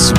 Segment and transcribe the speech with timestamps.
[0.00, 0.16] Zurück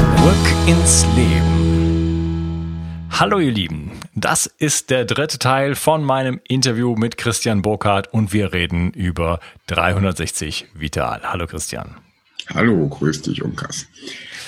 [0.68, 2.78] ins Leben.
[3.10, 8.32] Hallo ihr Lieben, das ist der dritte Teil von meinem Interview mit Christian Burkhardt und
[8.32, 11.22] wir reden über 360 Vital.
[11.24, 11.96] Hallo Christian.
[12.54, 13.88] Hallo, grüß dich, Unkas.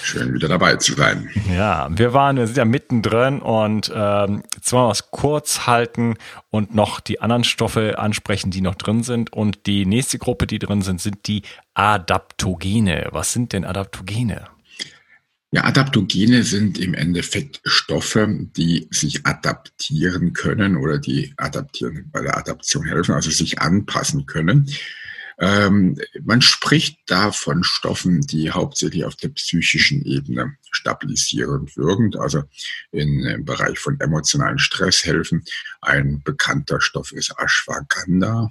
[0.04, 1.28] Schön wieder dabei zu sein.
[1.52, 6.14] Ja, wir waren, wir sind ja mittendrin und ähm, jetzt wollen wir es kurz halten
[6.52, 9.34] und noch die anderen Stoffe ansprechen, die noch drin sind.
[9.34, 11.42] Und die nächste Gruppe, die drin sind, sind die
[11.74, 13.08] Adaptogene.
[13.12, 14.53] Was sind denn Adaptogene?
[15.54, 22.40] Ja, Adaptogene sind im Endeffekt Stoffe, die sich adaptieren können oder die adaptieren, bei der
[22.40, 24.68] Adaption helfen, also sich anpassen können.
[25.38, 32.42] Ähm, man spricht da von Stoffen, die hauptsächlich auf der psychischen Ebene stabilisierend wirkend, also
[32.92, 35.44] im Bereich von emotionalen Stress helfen.
[35.82, 38.50] Ein bekannter Stoff ist Ashwagandha,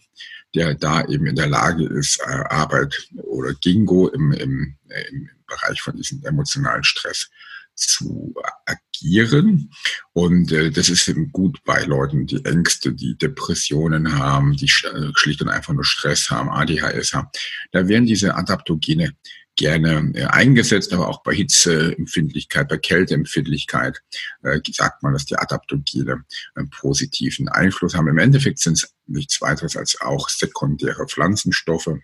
[0.55, 4.77] der da eben in der Lage ist, äh, Arbeit oder Gingo im, im,
[5.11, 7.31] im Bereich von diesem emotionalen Stress
[7.75, 8.35] zu
[8.67, 9.71] agieren.
[10.13, 15.11] Und äh, das ist eben gut bei Leuten, die Ängste, die Depressionen haben, die äh,
[15.15, 17.29] schlicht und einfach nur Stress haben, ADHS haben.
[17.73, 19.15] Da werden diese Adaptogene
[19.57, 24.03] gerne äh, eingesetzt, aber auch bei Hitzeempfindlichkeit, bei Kälteempfindlichkeit
[24.43, 28.09] äh, sagt man, dass die Adaptogene einen positiven Einfluss haben.
[28.09, 31.99] Im Endeffekt sind es nichts weiteres als auch sekundäre Pflanzenstoffe,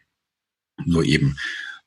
[0.84, 1.36] nur eben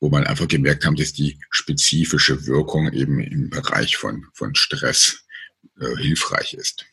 [0.01, 5.23] wo man einfach gemerkt haben, dass die spezifische Wirkung eben im Bereich von, von Stress
[5.79, 6.85] äh, hilfreich ist.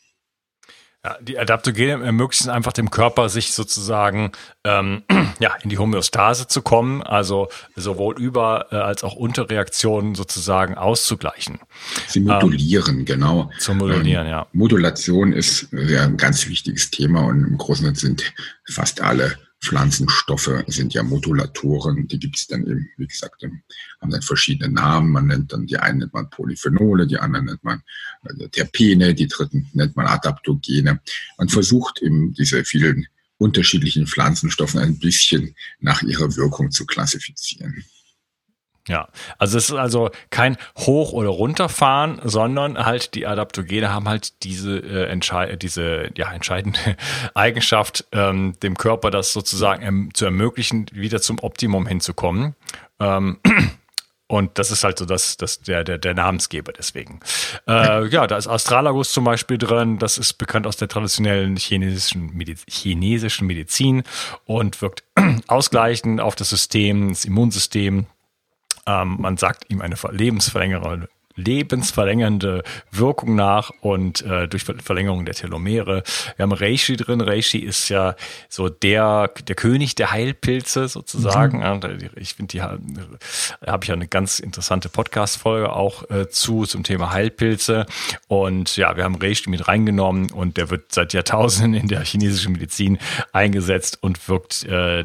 [1.05, 4.33] Ja, die Adaptogene ermöglichen einfach dem Körper, sich sozusagen
[4.65, 5.05] ähm,
[5.39, 11.61] ja, in die Homöostase zu kommen, also sowohl Über- äh, als auch Unterreaktionen sozusagen auszugleichen.
[12.09, 13.51] Sie modulieren, ähm, genau.
[13.59, 14.47] Zu modulieren, ähm, ja.
[14.53, 18.35] Modulation ist ja ein ganz wichtiges Thema und im Großen und Ganzen sind
[18.67, 24.23] fast alle Pflanzenstoffe sind ja Modulatoren, die gibt es dann eben, wie gesagt, haben dann
[24.23, 25.11] verschiedene Namen.
[25.11, 27.83] Man nennt dann, die einen nennt man Polyphenole, die anderen nennt man
[28.25, 31.01] äh, Terpene, die dritten nennt man Adaptogene.
[31.39, 33.07] Man versucht eben diese vielen
[33.39, 37.85] unterschiedlichen Pflanzenstoffen ein bisschen nach ihrer Wirkung zu klassifizieren.
[38.89, 44.43] Ja, also es ist also kein Hoch- oder Runterfahren, sondern halt die Adaptogene haben halt
[44.43, 46.79] diese äh, entschei diese ja entscheidende
[47.35, 52.55] Eigenschaft, ähm, dem Körper das sozusagen ähm, zu ermöglichen, wieder zum Optimum hinzukommen.
[52.99, 53.39] Ähm,
[54.27, 57.21] und das ist halt so das, das der, der, der Namensgeber deswegen.
[57.67, 59.99] Äh, ja, da ist Astralagus zum Beispiel drin.
[59.99, 64.03] Das ist bekannt aus der traditionellen chinesischen, Mediz chinesischen Medizin
[64.47, 65.05] und wirkt
[65.47, 68.07] ausgleichend auf das System, das Immunsystem,
[68.89, 76.03] ähm, man sagt ihm eine lebensverlängernde lebensverlängernde Wirkung nach und äh, durch Verlängerung der Telomere.
[76.37, 77.21] Wir haben Reishi drin.
[77.21, 78.17] Reishi ist ja
[78.49, 81.61] so der, der König der Heilpilze sozusagen.
[81.61, 82.11] Mhm.
[82.17, 82.79] Ich finde, die da
[83.67, 87.87] habe ich ja eine ganz interessante Podcast-Folge auch äh, zu zum Thema Heilpilze.
[88.27, 92.53] Und ja, wir haben Reishi mit reingenommen und der wird seit Jahrtausenden in der chinesischen
[92.53, 92.99] Medizin
[93.33, 95.05] eingesetzt und wirkt äh,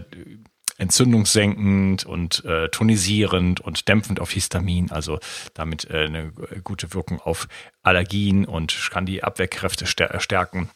[0.78, 5.20] entzündungssenkend und äh, tonisierend und dämpfend auf Histamin, also
[5.54, 6.32] damit äh, eine
[6.64, 7.48] gute Wirkung auf
[7.82, 10.70] Allergien und kann die Abwehrkräfte stärken.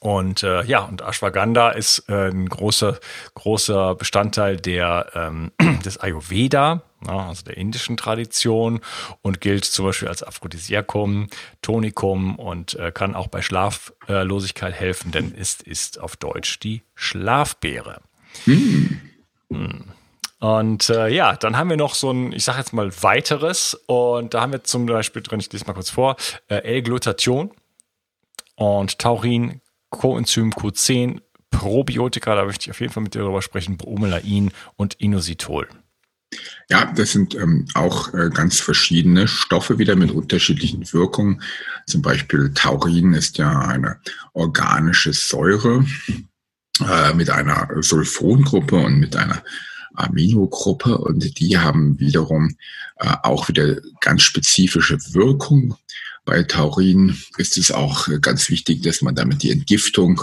[0.00, 2.98] Und äh, ja, und Ashwagandha ist äh, ein großer,
[3.34, 5.52] großer Bestandteil der, ähm,
[5.84, 8.80] des Ayurveda, ja, also der indischen Tradition
[9.22, 11.28] und gilt zum Beispiel als Aphrodisiakum,
[11.62, 18.02] Tonikum und äh, kann auch bei Schlaflosigkeit helfen, denn ist, ist auf Deutsch die Schlafbeere.
[18.44, 19.00] Hm.
[19.52, 19.84] Hm.
[20.38, 23.74] Und äh, ja, dann haben wir noch so ein, ich sage jetzt mal weiteres.
[23.86, 26.16] Und da haben wir zum Beispiel drin, ich lese mal kurz vor,
[26.48, 27.50] äh, L-Glutathion
[28.56, 29.60] und Taurin,
[29.90, 31.20] Coenzym Q10,
[31.50, 35.68] Probiotika, da möchte ich auf jeden Fall mit dir darüber sprechen, Bromelain und Inositol.
[36.68, 41.40] Ja, das sind ähm, auch äh, ganz verschiedene Stoffe wieder mit unterschiedlichen Wirkungen.
[41.86, 44.00] Zum Beispiel Taurin ist ja eine
[44.32, 45.86] organische Säure,
[46.80, 49.42] äh, mit einer Sulfongruppe und mit einer
[49.94, 52.56] Aminogruppe und die haben wiederum
[52.96, 55.76] äh, auch wieder ganz spezifische Wirkung.
[56.24, 60.22] Bei Taurin ist es auch ganz wichtig, dass man damit die Entgiftung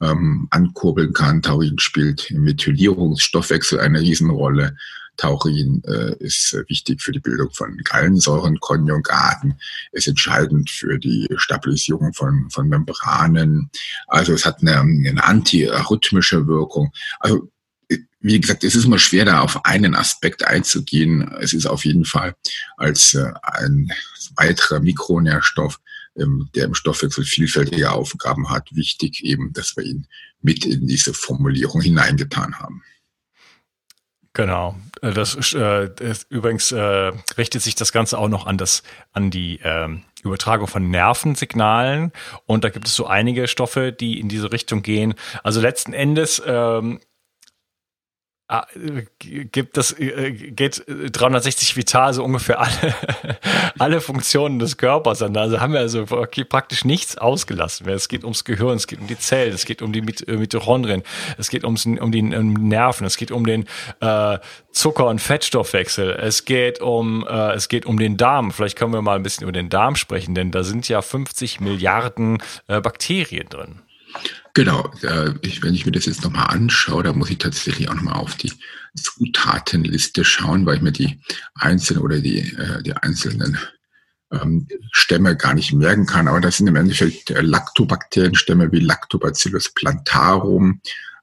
[0.00, 1.42] ähm, ankurbeln kann.
[1.42, 4.76] Taurin spielt im Methylierungsstoffwechsel eine Riesenrolle.
[5.16, 9.54] Taurin äh, ist wichtig für die Bildung von Gallensäurenkonjugaten,
[9.92, 13.70] ist entscheidend für die Stabilisierung von, von Membranen.
[14.08, 16.92] Also es hat eine, eine antirhythmische Wirkung.
[17.20, 17.48] Also
[18.20, 21.30] wie gesagt, es ist immer schwer, da auf einen Aspekt einzugehen.
[21.40, 22.34] Es ist auf jeden Fall
[22.78, 23.92] als äh, ein
[24.36, 25.78] weiterer Mikronährstoff,
[26.16, 30.06] ähm, der im Stoffwechsel vielfältige Aufgaben hat, wichtig eben, dass wir ihn
[30.40, 32.82] mit in diese Formulierung hineingetan haben.
[34.34, 34.74] Genau.
[35.00, 35.90] Äh, das, äh,
[36.28, 38.82] übrigens äh, richtet sich das Ganze auch noch an das
[39.12, 42.12] an die ähm, Übertragung von Nervensignalen
[42.46, 45.14] und da gibt es so einige Stoffe, die in diese Richtung gehen.
[45.42, 47.00] Also letzten Endes ähm,
[49.18, 52.94] gibt das äh, geht 360 Vital so ungefähr alle
[53.78, 55.34] alle Funktionen des Körpers an.
[55.36, 57.88] Also haben wir also praktisch nichts ausgelassen.
[57.88, 61.02] Es geht ums Gehirn, es geht um die Zellen, es geht um die äh, Mitochondrien,
[61.38, 63.66] es geht ums, um die Nerven, es geht um den
[64.00, 64.38] äh,
[64.72, 68.52] Zucker- und Fettstoffwechsel, es geht um äh, es geht um den Darm.
[68.52, 71.60] Vielleicht können wir mal ein bisschen über den Darm sprechen, denn da sind ja 50
[71.60, 73.80] Milliarden äh, Bakterien drin.
[74.54, 78.14] Genau, äh, wenn ich mir das jetzt nochmal anschaue, da muss ich tatsächlich auch nochmal
[78.20, 78.52] auf die
[78.94, 81.20] Zutatenliste schauen, weil ich mir die
[81.54, 83.58] einzelnen oder die, äh, die einzelnen
[84.30, 86.28] ähm, Stämme gar nicht merken kann.
[86.28, 90.80] Aber das sind im Endeffekt äh, Lactobakterienstämme wie Lactobacillus plantarum,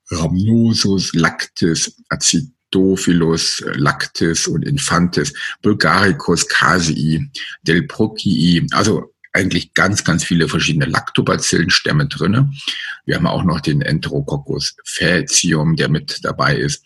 [0.10, 7.32] Rhamnosus, Lactis, Acidophilus, Lactis und Infantis, Bulgaricus, Casii,
[7.64, 12.52] Delbruckii, also eigentlich ganz, ganz viele verschiedene Lactobacillenstämme drinne.
[13.06, 16.84] Wir haben auch noch den Enterococcus faecium, der mit dabei ist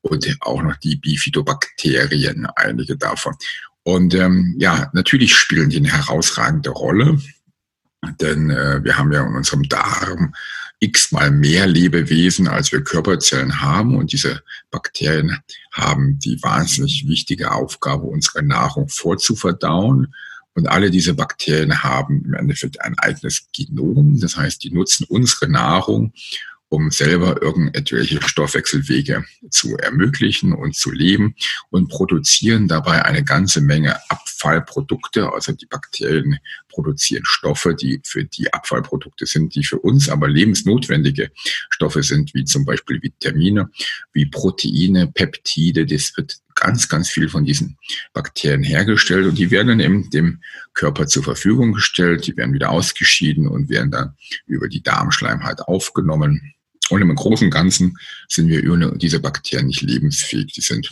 [0.00, 3.34] und auch noch die Bifidobakterien, einige davon.
[3.82, 7.20] Und ähm, ja, natürlich spielen die eine herausragende Rolle,
[8.20, 10.34] denn äh, wir haben ja in unserem Darm
[10.80, 13.96] x-mal mehr Lebewesen, als wir Körperzellen haben.
[13.96, 15.38] Und diese Bakterien
[15.72, 20.14] haben die wahnsinnig wichtige Aufgabe, unsere Nahrung vorzuverdauen
[20.58, 24.18] und alle diese Bakterien haben im Endeffekt ein eigenes Genom.
[24.18, 26.12] Das heißt, die nutzen unsere Nahrung,
[26.68, 31.36] um selber irgendwelche Stoffwechselwege zu ermöglichen und zu leben
[31.70, 35.32] und produzieren dabei eine ganze Menge Abfallprodukte.
[35.32, 41.30] Also die Bakterien produzieren Stoffe, die für die Abfallprodukte sind, die für uns aber lebensnotwendige
[41.70, 43.70] Stoffe sind, wie zum Beispiel Vitamine,
[44.12, 45.86] wie Proteine, Peptide.
[45.86, 47.78] Das wird ganz, ganz viel von diesen
[48.12, 50.42] Bakterien hergestellt und die werden dann eben dem
[50.74, 54.16] Körper zur Verfügung gestellt, die werden wieder ausgeschieden und werden dann
[54.46, 56.54] über die Darmschleimhaut aufgenommen.
[56.90, 57.98] Und im Großen und Ganzen
[58.28, 60.52] sind wir ohne diese Bakterien nicht lebensfähig.
[60.52, 60.88] Die sind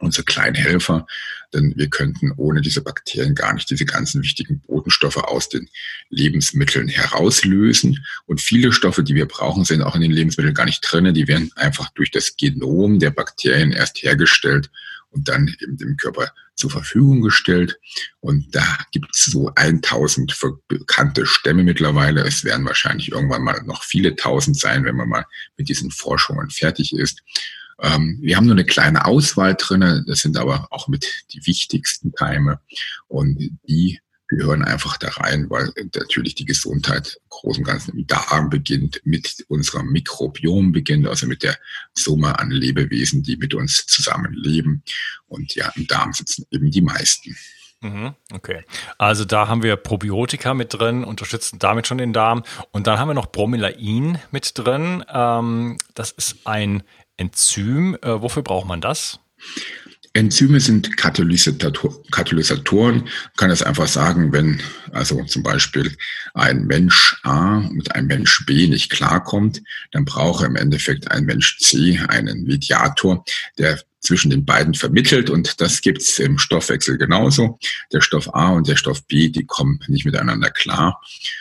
[0.00, 1.06] unsere kleinen Helfer,
[1.54, 5.68] denn wir könnten ohne diese Bakterien gar nicht diese ganzen wichtigen Botenstoffe aus den
[6.10, 8.04] Lebensmitteln herauslösen.
[8.26, 11.12] Und viele Stoffe, die wir brauchen, sind auch in den Lebensmitteln gar nicht drin.
[11.14, 14.70] Die werden einfach durch das Genom der Bakterien erst hergestellt
[15.10, 17.78] und dann eben dem Körper zur Verfügung gestellt.
[18.20, 20.36] Und da gibt es so 1000
[20.66, 22.22] bekannte Stämme mittlerweile.
[22.22, 25.24] Es werden wahrscheinlich irgendwann mal noch viele tausend sein, wenn man mal
[25.56, 27.22] mit diesen Forschungen fertig ist.
[27.80, 30.04] Ähm, wir haben nur eine kleine Auswahl drinne.
[30.06, 32.60] Das sind aber auch mit die wichtigsten Keime.
[33.06, 33.38] Und
[33.68, 38.50] die gehören einfach da rein, weil natürlich die Gesundheit im Großen und Ganzen im Darm
[38.50, 41.56] beginnt, mit unserem Mikrobiom beginnt, also mit der
[41.94, 44.82] Summe an Lebewesen, die mit uns zusammenleben.
[45.26, 47.36] Und ja, im Darm sitzen eben die meisten.
[47.80, 48.64] Mhm, okay,
[48.98, 52.42] also da haben wir Probiotika mit drin, unterstützen damit schon den Darm.
[52.70, 55.04] Und dann haben wir noch Bromelain mit drin.
[55.08, 56.82] Ähm, das ist ein
[57.18, 57.98] Enzym.
[58.00, 59.20] Äh, wofür braucht man das?
[60.14, 63.02] Enzyme sind Katalysator, Katalysatoren.
[63.02, 64.60] Man kann es einfach sagen, wenn
[64.92, 65.94] also zum Beispiel
[66.34, 71.58] ein Mensch A mit einem Mensch B nicht klarkommt, dann braucht im Endeffekt ein Mensch
[71.58, 73.24] C einen Mediator,
[73.58, 77.58] der zwischen den beiden vermittelt und das gibt's im Stoffwechsel genauso.
[77.92, 81.00] Der Stoff A und der Stoff B, die kommen nicht miteinander klar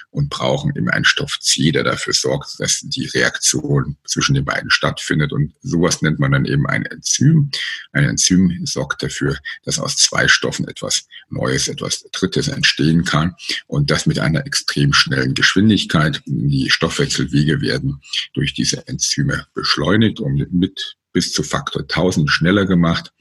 [0.09, 4.71] und brauchen immer einen Stoff C, der dafür sorgt, dass die Reaktion zwischen den beiden
[4.71, 7.51] stattfindet und sowas nennt man dann eben ein Enzym.
[7.91, 13.35] Ein Enzym sorgt dafür, dass aus zwei Stoffen etwas Neues, etwas Drittes entstehen kann
[13.67, 16.21] und das mit einer extrem schnellen Geschwindigkeit.
[16.25, 18.01] Die Stoffwechselwege werden
[18.33, 23.11] durch diese Enzyme beschleunigt, um mit bis zu Faktor 1000 schneller gemacht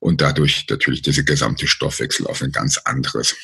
[0.00, 3.36] und dadurch natürlich diese gesamte Stoffwechsel auf ein ganz anderes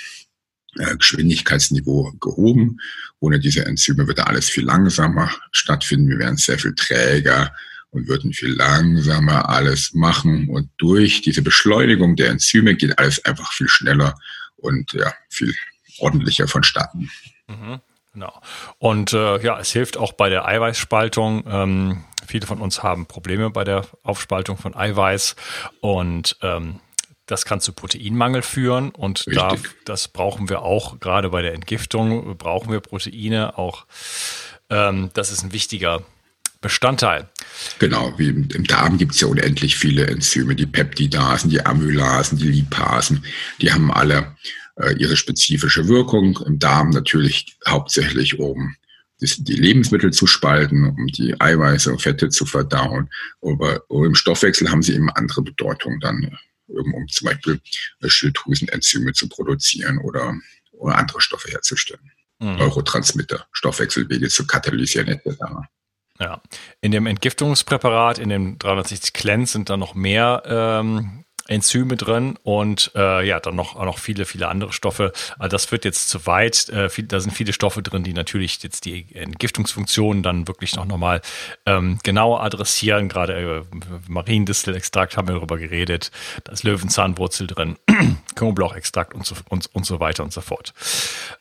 [0.75, 2.81] äh, Geschwindigkeitsniveau gehoben.
[3.21, 6.09] Ohne diese Enzyme würde alles viel langsamer stattfinden.
[6.09, 7.55] Wir wären sehr viel träger
[7.91, 10.49] und würden viel langsamer alles machen.
[10.49, 14.19] Und durch diese Beschleunigung der Enzyme geht alles einfach viel schneller
[14.57, 15.55] und ja, viel
[16.01, 17.09] ordentlicher vonstatten.
[17.47, 17.79] Mhm.
[18.19, 18.33] Genau.
[18.79, 21.45] Und äh, ja, es hilft auch bei der Eiweißspaltung.
[21.49, 25.37] Ähm, viele von uns haben Probleme bei der Aufspaltung von Eiweiß
[25.81, 26.81] und ähm,
[27.27, 32.37] das kann zu Proteinmangel führen und da, das brauchen wir auch, gerade bei der Entgiftung
[32.39, 33.87] brauchen wir Proteine auch.
[34.69, 36.03] Ähm, das ist ein wichtiger
[36.61, 37.29] Bestandteil.
[37.79, 42.37] Genau, wie im, im Darm gibt es ja unendlich viele Enzyme, die Peptidasen, die Amylasen,
[42.37, 43.25] die Lipasen,
[43.61, 44.35] die haben alle
[44.97, 46.39] ihre spezifische Wirkung.
[46.47, 48.77] Im Darm natürlich hauptsächlich um
[49.21, 53.11] die Lebensmittel zu spalten, um die Eiweiße und Fette zu verdauen.
[53.43, 57.61] Aber im Stoffwechsel haben sie eben andere Bedeutung dann, um, um zum Beispiel
[58.05, 60.35] Schilddrüsenenzyme zu produzieren oder,
[60.73, 62.13] oder andere Stoffe herzustellen.
[62.39, 62.57] Mhm.
[62.57, 65.37] Neurotransmitter, Stoffwechselwege zu katalysieren etc.
[66.21, 66.41] Ja,
[66.81, 72.93] in dem Entgiftungspräparat, in dem 360 Cleanse sind da noch mehr ähm, Enzyme drin und
[72.95, 75.13] äh, ja, dann noch, noch viele, viele andere Stoffe.
[75.39, 76.69] Also das wird jetzt zu weit.
[76.69, 80.85] Äh, viel, da sind viele Stoffe drin, die natürlich jetzt die Entgiftungsfunktionen dann wirklich noch
[80.85, 81.23] nochmal
[81.67, 83.09] ähm, genauer adressieren.
[83.09, 83.77] Gerade äh,
[84.09, 86.11] Mariendistelextrakt haben wir darüber geredet.
[86.45, 87.77] Da ist Löwenzahnwurzel drin,
[88.35, 90.75] Knoblauchextrakt und so, und, und so weiter und so fort.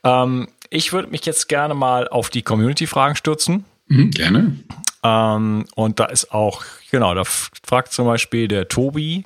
[0.04, 3.66] Ähm, ich würde mich jetzt gerne mal auf die Community-Fragen stürzen.
[3.88, 4.58] Mhm, gerne.
[5.08, 9.24] Ähm, und da ist auch, genau, da fragt zum Beispiel der Tobi,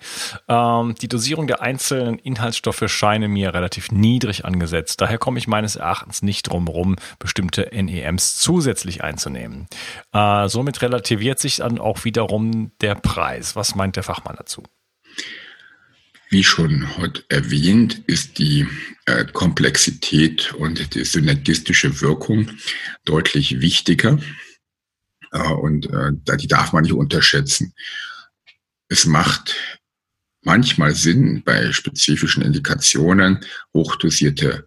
[0.47, 5.01] ähm, die Dosierung der einzelnen Inhaltsstoffe scheine mir relativ niedrig angesetzt.
[5.01, 9.67] Daher komme ich meines Erachtens nicht drum rum, bestimmte NEMs zusätzlich einzunehmen.
[10.13, 13.55] Äh, somit relativiert sich dann auch wiederum der Preis.
[13.55, 14.63] Was meint der Fachmann dazu?
[16.29, 18.65] Wie schon heute erwähnt, ist die
[19.05, 22.47] äh, Komplexität und die synergistische Wirkung
[23.03, 24.17] deutlich wichtiger
[25.31, 27.73] und äh, die darf man nicht unterschätzen.
[28.89, 29.55] Es macht
[30.41, 33.39] manchmal Sinn, bei spezifischen Indikationen
[33.73, 34.65] hochdosierte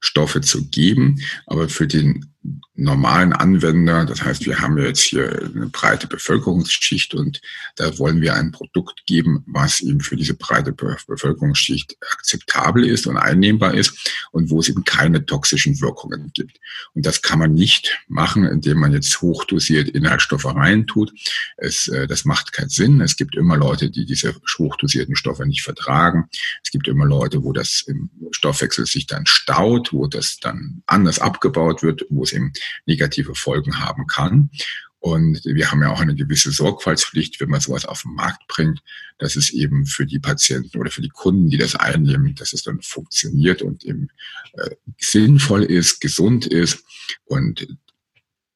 [0.00, 2.34] Stoffe zu geben, aber für den
[2.74, 4.04] normalen Anwender.
[4.04, 7.40] Das heißt, wir haben jetzt hier eine breite Bevölkerungsschicht und
[7.76, 13.16] da wollen wir ein Produkt geben, was eben für diese breite Bevölkerungsschicht akzeptabel ist und
[13.16, 16.60] einnehmbar ist und wo es eben keine toxischen Wirkungen gibt.
[16.94, 21.12] Und das kann man nicht machen, indem man jetzt hochdosiert Inhaltsstoffe reintut.
[21.56, 23.00] Es, äh, das macht keinen Sinn.
[23.00, 26.28] Es gibt immer Leute, die diese hochdosierten Stoffe nicht vertragen.
[26.62, 31.18] Es gibt immer Leute, wo das im Stoffwechsel sich dann staut, wo das dann anders
[31.18, 32.52] abgebaut wird, wo es eben
[32.86, 34.50] negative Folgen haben kann.
[34.98, 38.80] Und wir haben ja auch eine gewisse Sorgfaltspflicht, wenn man sowas auf den Markt bringt,
[39.18, 42.64] dass es eben für die Patienten oder für die Kunden, die das einnehmen, dass es
[42.64, 44.08] dann funktioniert und eben
[44.54, 46.82] äh, sinnvoll ist, gesund ist
[47.24, 47.68] und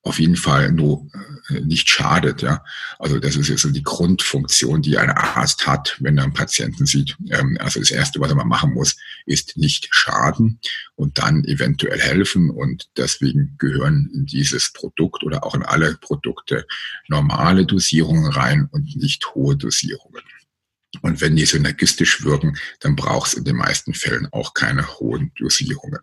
[0.02, 1.06] auf jeden Fall nur
[1.50, 2.42] äh, nicht schadet.
[2.42, 2.64] Ja,
[2.98, 6.86] also das ist jetzt so die Grundfunktion, die ein Arzt hat, wenn er einen Patienten
[6.86, 7.16] sieht.
[7.30, 10.58] Ähm, also das erste, was er mal machen muss, ist nicht schaden
[10.94, 12.50] und dann eventuell helfen.
[12.50, 16.66] Und deswegen gehören in dieses Produkt oder auch in alle Produkte
[17.08, 20.22] normale Dosierungen rein und nicht hohe Dosierungen.
[21.02, 25.32] Und wenn die synergistisch wirken, dann braucht es in den meisten Fällen auch keine hohen
[25.38, 26.00] Dosierungen.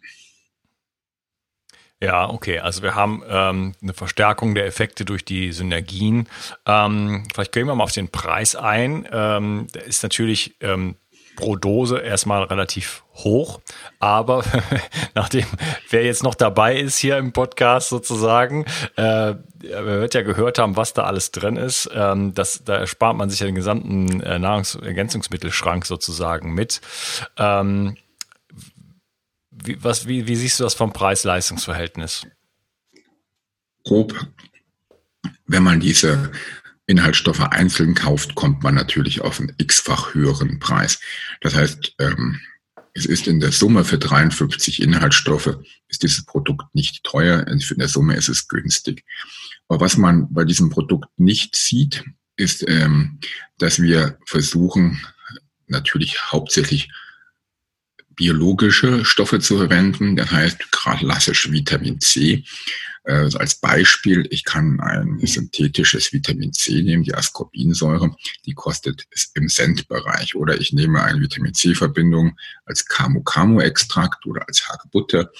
[2.02, 2.60] Ja, okay.
[2.60, 6.28] Also wir haben ähm, eine Verstärkung der Effekte durch die Synergien.
[6.68, 9.08] Ähm, vielleicht gehen wir mal auf den Preis ein.
[9.12, 10.96] Ähm, der ist natürlich ähm,
[11.38, 13.62] pro Dose erstmal relativ hoch,
[14.00, 14.44] aber
[15.16, 15.46] nachdem
[15.90, 20.94] wer jetzt noch dabei ist hier im Podcast sozusagen, äh, wird ja gehört haben, was
[20.94, 21.90] da alles drin ist.
[21.94, 26.82] Ähm, das, da spart man sich ja den gesamten äh, Nahrungsergänzungsmittelschrank sozusagen mit.
[27.38, 27.98] Ähm,
[29.64, 32.28] wie, was, wie, wie siehst du das vom Preis-Leistungs-Verhältnis?
[33.84, 34.28] Grob.
[35.46, 36.32] Wenn man diese
[36.86, 41.00] Inhaltsstoffe einzeln kauft, kommt man natürlich auf einen x-fach höheren Preis.
[41.42, 42.40] Das heißt, ähm,
[42.94, 47.88] es ist in der Summe für 53 Inhaltsstoffe, ist dieses Produkt nicht teuer, in der
[47.88, 49.06] Summe ist es günstig.
[49.68, 52.04] Aber was man bei diesem Produkt nicht sieht,
[52.38, 53.20] ist, ähm,
[53.60, 55.00] dass wir versuchen,
[55.68, 56.90] natürlich hauptsächlich
[58.18, 62.44] biologische Stoffe zu verwenden, das heißt klassisch Vitamin C.
[63.08, 68.14] Äh, als Beispiel, ich kann ein synthetisches Vitamin C nehmen, die Ascorbinsäure,
[68.46, 70.36] die kostet im Cent-Bereich.
[70.36, 75.32] Oder ich nehme eine Vitamin C-Verbindung als Camu-Camu-Extrakt oder als Hagebutte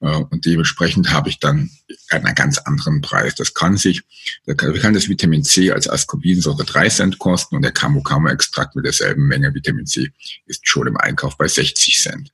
[0.00, 1.70] äh, und dementsprechend habe ich dann
[2.10, 3.36] einen ganz anderen Preis.
[3.36, 4.02] Das kann sich,
[4.44, 9.28] da kann das Vitamin C als Ascorbinsäure 3 Cent kosten und der Camu-Camu-Extrakt mit derselben
[9.28, 10.10] Menge Vitamin C
[10.46, 12.32] ist schon im Einkauf bei 60 Cent.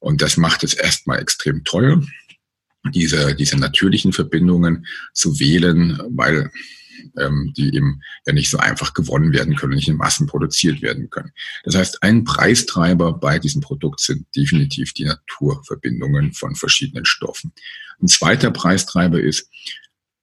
[0.00, 2.02] Und das macht es erstmal extrem teuer
[2.92, 6.50] diese, diese natürlichen Verbindungen zu wählen, weil
[7.18, 11.10] ähm, die eben ja nicht so einfach gewonnen werden können, nicht in Massen produziert werden
[11.10, 11.32] können.
[11.64, 17.52] Das heißt, ein Preistreiber bei diesem Produkt sind definitiv die Naturverbindungen von verschiedenen Stoffen.
[18.00, 19.48] Ein zweiter Preistreiber ist,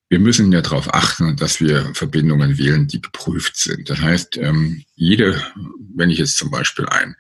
[0.10, 3.89] wir müssen ja darauf achten, dass wir Verbindungen wählen, die geprüft sind.
[3.89, 5.41] Das heißt, ähm, jede,
[5.96, 7.15] wenn ich jetzt zum Beispiel ein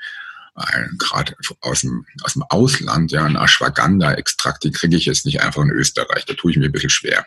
[0.97, 5.63] gerade aus dem, aus dem Ausland, ja, ein Ashwagandha-Extrakt, den kriege ich jetzt nicht einfach
[5.63, 6.25] in Österreich.
[6.25, 7.25] Da tue ich mir ein bisschen schwer.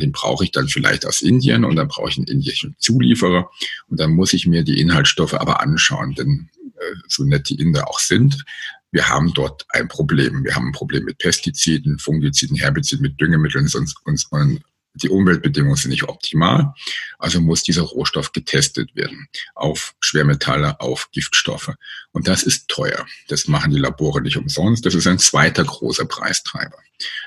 [0.00, 3.50] Den brauche ich dann vielleicht aus Indien und dann brauche ich einen indischen Zulieferer
[3.88, 7.88] und dann muss ich mir die Inhaltsstoffe aber anschauen, denn äh, so nett die Inder
[7.88, 8.44] auch sind,
[8.90, 10.42] wir haben dort ein Problem.
[10.44, 14.62] Wir haben ein Problem mit Pestiziden, Fungiziden, Herbiziden, mit Düngemitteln sonst, und, und
[15.02, 16.72] die Umweltbedingungen sind nicht optimal,
[17.18, 21.72] also muss dieser Rohstoff getestet werden auf Schwermetalle, auf Giftstoffe.
[22.12, 23.06] Und das ist teuer.
[23.28, 24.86] Das machen die Labore nicht umsonst.
[24.86, 26.78] Das ist ein zweiter großer Preistreiber,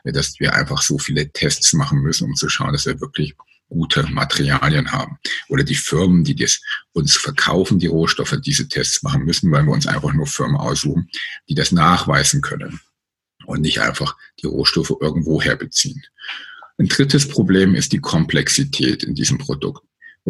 [0.04, 3.36] dass wir einfach so viele Tests machen müssen, um zu schauen, dass wir wirklich
[3.70, 5.20] gute Materialien haben.
[5.48, 6.60] Oder die Firmen, die das
[6.94, 11.10] uns verkaufen, die Rohstoffe, diese Tests machen müssen, weil wir uns einfach nur Firmen aussuchen,
[11.48, 12.80] die das nachweisen können
[13.46, 16.04] und nicht einfach die Rohstoffe irgendwo herbeziehen.
[16.80, 19.84] Ein drittes Problem ist die Komplexität in diesem Produkt.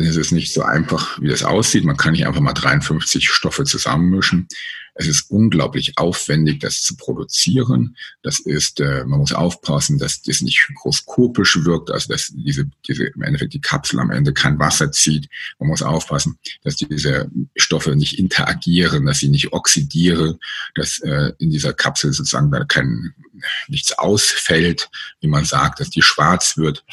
[0.07, 1.83] Es ist nicht so einfach, wie das aussieht.
[1.83, 4.47] Man kann nicht einfach mal 53 Stoffe zusammenmischen.
[4.93, 7.95] Es ist unglaublich aufwendig, das zu produzieren.
[8.21, 13.05] Das ist, äh, man muss aufpassen, dass das nicht mikroskopisch wirkt, also dass diese, diese
[13.05, 15.29] im Endeffekt die Kapsel am Ende kein Wasser zieht.
[15.57, 20.39] Man muss aufpassen, dass diese Stoffe nicht interagieren, dass sie nicht oxidieren,
[20.75, 23.13] dass äh, in dieser Kapsel sozusagen da kein
[23.67, 24.89] nichts ausfällt,
[25.21, 26.83] wie man sagt, dass die schwarz wird.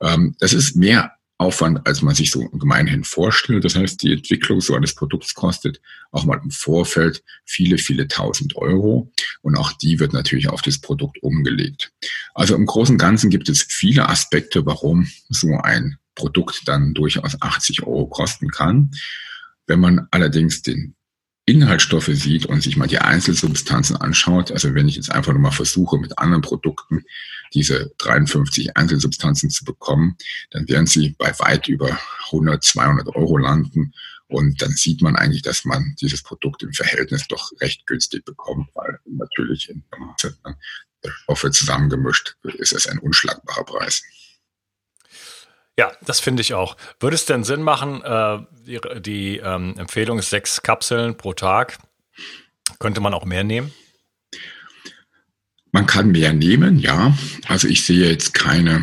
[0.00, 3.64] Ähm, das ist mehr Aufwand, als man sich so gemeinhin vorstellt.
[3.64, 8.56] Das heißt, die Entwicklung so eines Produkts kostet auch mal im Vorfeld viele, viele tausend
[8.56, 9.12] Euro.
[9.42, 11.92] Und auch die wird natürlich auf das Produkt umgelegt.
[12.34, 17.40] Also im Großen und Ganzen gibt es viele Aspekte, warum so ein Produkt dann durchaus
[17.40, 18.90] 80 Euro kosten kann.
[19.66, 20.94] Wenn man allerdings den
[21.44, 25.52] Inhaltsstoffe sieht und sich mal die Einzelsubstanzen anschaut, also wenn ich jetzt einfach nur mal
[25.52, 27.04] versuche, mit anderen Produkten
[27.54, 30.16] diese 53 Einzelsubstanzen zu bekommen,
[30.50, 33.92] dann werden sie bei weit über 100, 200 Euro landen.
[34.28, 38.68] Und dann sieht man eigentlich, dass man dieses Produkt im Verhältnis doch recht günstig bekommt,
[38.74, 40.36] weil natürlich in der Masse
[41.22, 44.02] Stoffe zusammengemischt ist es ein unschlagbarer Preis.
[45.78, 46.76] Ja, das finde ich auch.
[47.00, 51.78] Würde es denn Sinn machen, äh, die, die ähm, Empfehlung ist sechs Kapseln pro Tag.
[52.78, 53.72] Könnte man auch mehr nehmen?
[55.76, 57.14] Man kann mehr nehmen, ja.
[57.48, 58.82] Also ich sehe jetzt keine,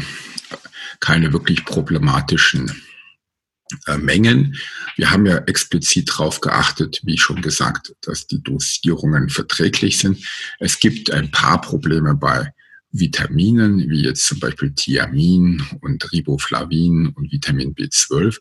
[1.00, 2.72] keine wirklich problematischen
[3.88, 4.56] äh, Mengen.
[4.96, 10.24] Wir haben ja explizit darauf geachtet, wie schon gesagt, dass die Dosierungen verträglich sind.
[10.60, 12.54] Es gibt ein paar Probleme bei
[12.92, 18.38] Vitaminen, wie jetzt zum Beispiel Thiamin und Riboflavin und Vitamin B12,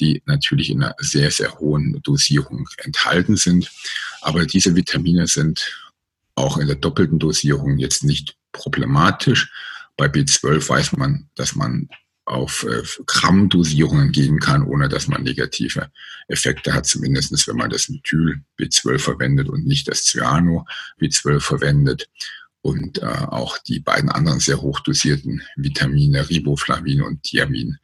[0.00, 3.70] die natürlich in einer sehr, sehr hohen Dosierung enthalten sind.
[4.22, 5.81] Aber diese Vitamine sind
[6.34, 9.52] auch in der doppelten Dosierung jetzt nicht problematisch.
[9.96, 11.88] Bei B12 weiß man, dass man
[12.24, 15.90] auf äh, Grammdosierungen gehen kann, ohne dass man negative
[16.28, 20.66] Effekte hat, zumindest wenn man das Methyl B12 verwendet und nicht das Cyano
[21.00, 22.08] B12 verwendet
[22.62, 27.78] und äh, auch die beiden anderen sehr hochdosierten Vitamine Riboflavin und Thiamin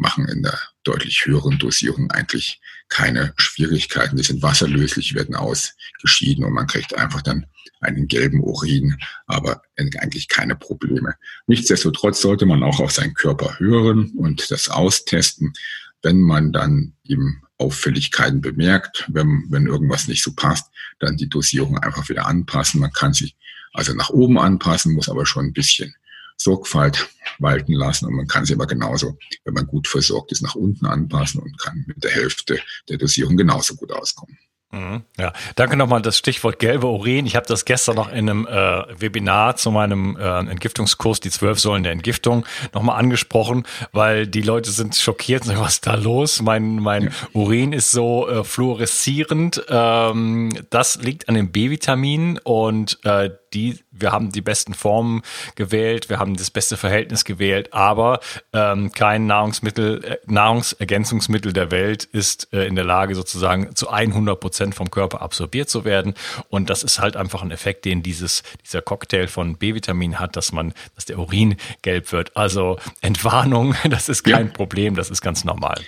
[0.00, 4.16] machen in der deutlich höheren Dosierung eigentlich keine Schwierigkeiten.
[4.16, 7.46] Die sind wasserlöslich, werden ausgeschieden und man kriegt einfach dann
[7.80, 11.14] einen gelben Urin, aber eigentlich keine Probleme.
[11.46, 15.54] Nichtsdestotrotz sollte man auch auf seinen Körper hören und das austesten,
[16.02, 21.78] wenn man dann eben Auffälligkeiten bemerkt, wenn, wenn irgendwas nicht so passt, dann die Dosierung
[21.78, 22.80] einfach wieder anpassen.
[22.80, 23.36] Man kann sich
[23.72, 25.94] also nach oben anpassen, muss aber schon ein bisschen
[26.40, 30.54] Sorgfalt walten lassen und man kann sie aber genauso, wenn man gut versorgt ist, nach
[30.54, 34.38] unten anpassen und kann mit der Hälfte der Dosierung genauso gut auskommen.
[34.72, 35.02] Mhm.
[35.18, 37.26] Ja, danke nochmal das Stichwort gelbe Urin.
[37.26, 41.58] Ich habe das gestern noch in einem äh, Webinar zu meinem äh, Entgiftungskurs, die zwölf
[41.58, 45.96] Säulen der Entgiftung, nochmal angesprochen, weil die Leute sind schockiert und sagen, was ist da
[45.96, 46.40] los?
[46.40, 47.10] Mein, mein ja.
[47.32, 49.64] Urin ist so äh, fluoreszierend.
[49.68, 55.22] Ähm, das liegt an den B-Vitaminen und äh, die, wir haben die besten Formen
[55.54, 58.20] gewählt, wir haben das beste Verhältnis gewählt, aber
[58.52, 64.38] ähm, kein Nahrungsmittel, äh, Nahrungsergänzungsmittel der Welt ist äh, in der Lage, sozusagen zu 100
[64.38, 66.14] Prozent vom Körper absorbiert zu werden.
[66.48, 70.52] Und das ist halt einfach ein Effekt, den dieses, dieser Cocktail von B-Vitamin hat, dass
[70.52, 72.36] man, dass der Urin gelb wird.
[72.36, 74.52] Also Entwarnung, das ist kein ja.
[74.52, 75.80] Problem, das ist ganz normal.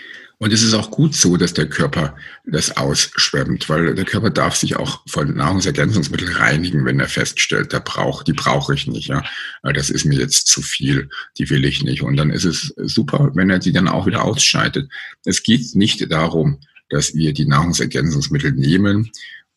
[0.43, 4.57] Und es ist auch gut so, dass der Körper das ausschwemmt, weil der Körper darf
[4.57, 9.23] sich auch von Nahrungsergänzungsmitteln reinigen, wenn er feststellt, der braucht, die brauche ich nicht, ja.
[9.63, 12.03] Das ist mir jetzt zu viel, die will ich nicht.
[12.03, 14.91] Und dann ist es super, wenn er die dann auch wieder ausscheidet.
[15.25, 16.59] Es geht nicht darum,
[16.91, 19.13] dass wir die Nahrungsergänzungsmittel nehmen,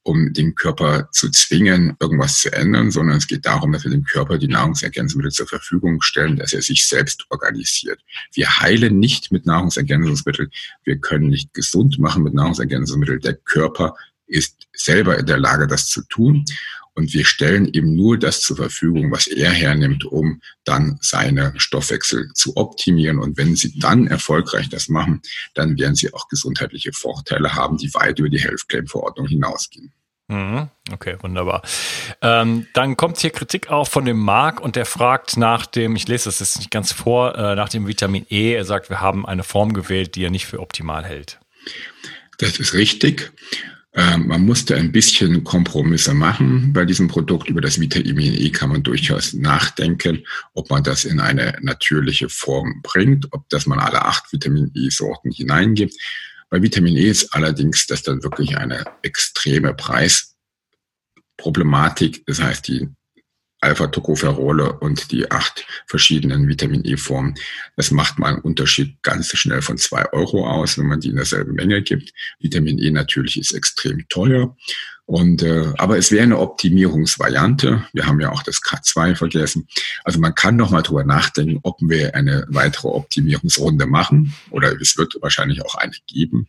[0.05, 4.03] um den Körper zu zwingen, irgendwas zu ändern, sondern es geht darum, dass wir dem
[4.03, 7.99] Körper die Nahrungsergänzungsmittel zur Verfügung stellen, dass er sich selbst organisiert.
[8.31, 10.51] Wir heilen nicht mit Nahrungsergänzungsmitteln.
[10.83, 13.19] Wir können nicht gesund machen mit Nahrungsergänzungsmitteln.
[13.21, 13.95] Der Körper
[14.27, 16.45] ist selber in der Lage, das zu tun.
[16.95, 22.31] Und wir stellen ihm nur das zur Verfügung, was er hernimmt, um dann seine Stoffwechsel
[22.33, 23.19] zu optimieren.
[23.19, 25.21] Und wenn Sie dann erfolgreich das machen,
[25.53, 29.91] dann werden Sie auch gesundheitliche Vorteile haben, die weit über die Health Claim Verordnung hinausgehen.
[30.27, 30.69] Mhm.
[30.91, 31.61] Okay, wunderbar.
[32.21, 36.07] Ähm, dann kommt hier Kritik auch von dem Marc und der fragt nach dem, ich
[36.07, 38.53] lese das jetzt nicht ganz vor, äh, nach dem Vitamin E.
[38.53, 41.39] Er sagt, wir haben eine Form gewählt, die er nicht für optimal hält.
[42.39, 43.31] Das ist richtig.
[43.97, 47.47] Ähm, man musste ein bisschen Kompromisse machen bei diesem Produkt.
[47.49, 52.81] Über das Vitamin E kann man durchaus nachdenken, ob man das in eine natürliche Form
[52.83, 55.93] bringt, ob das man alle acht Vitamin E-Sorten hineingibt.
[56.49, 62.25] Bei Vitamin E ist allerdings das dann wirklich eine extreme Preisproblematik.
[62.25, 62.89] Das heißt, die
[63.65, 67.35] Alpha-Tocopherole und die acht verschiedenen Vitamin E-Formen.
[67.75, 71.15] Das macht mal einen Unterschied ganz schnell von zwei Euro aus, wenn man die in
[71.15, 72.13] derselben Menge gibt.
[72.39, 74.55] Vitamin E natürlich ist extrem teuer.
[75.07, 77.85] Und, äh, aber es wäre eine Optimierungsvariante.
[77.93, 79.67] Wir haben ja auch das K2 vergessen.
[80.03, 84.97] Also man kann noch mal drüber nachdenken, ob wir eine weitere Optimierungsrunde machen oder es
[84.97, 86.47] wird wahrscheinlich auch eine geben.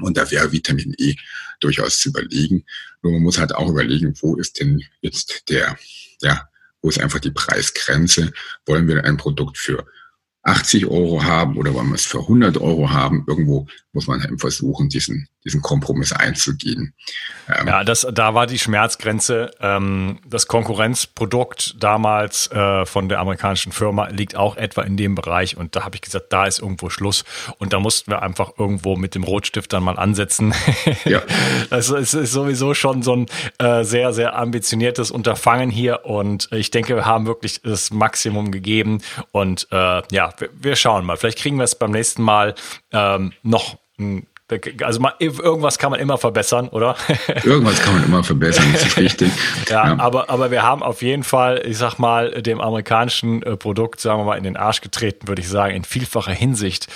[0.00, 1.16] Und da wäre Vitamin E
[1.58, 2.64] durchaus zu überlegen.
[3.02, 5.76] Nur man muss halt auch überlegen, wo ist denn jetzt der
[6.22, 6.48] ja,
[6.82, 8.32] wo ist einfach die Preisgrenze?
[8.66, 9.86] Wollen wir ein Produkt für
[10.42, 13.24] 80 Euro haben oder wollen wir es für 100 Euro haben?
[13.26, 16.94] Irgendwo muss man eben versuchen, diesen, diesen Kompromiss einzugehen.
[17.48, 19.50] Ähm ja, das, da war die Schmerzgrenze.
[19.60, 25.56] Ähm, das Konkurrenzprodukt damals äh, von der amerikanischen Firma liegt auch etwa in dem Bereich
[25.56, 27.24] und da habe ich gesagt, da ist irgendwo Schluss
[27.58, 30.54] und da mussten wir einfach irgendwo mit dem Rotstift dann mal ansetzen.
[31.04, 31.22] Ja.
[31.70, 33.26] das ist, ist sowieso schon so ein
[33.58, 39.02] äh, sehr, sehr ambitioniertes Unterfangen hier und ich denke, wir haben wirklich das Maximum gegeben
[39.32, 41.16] und äh, ja, wir, wir schauen mal.
[41.16, 42.54] Vielleicht kriegen wir es beim nächsten Mal
[42.92, 44.29] ähm, noch Mm.
[44.82, 46.96] Also mal, irgendwas kann man immer verbessern, oder?
[47.44, 49.32] Irgendwas kann man immer verbessern, das ist richtig.
[49.68, 53.56] ja, ja, Aber, aber wir haben auf jeden Fall, ich sag mal, dem amerikanischen äh,
[53.56, 56.88] Produkt, sagen wir mal, in den Arsch getreten, würde ich sagen, in vielfacher Hinsicht.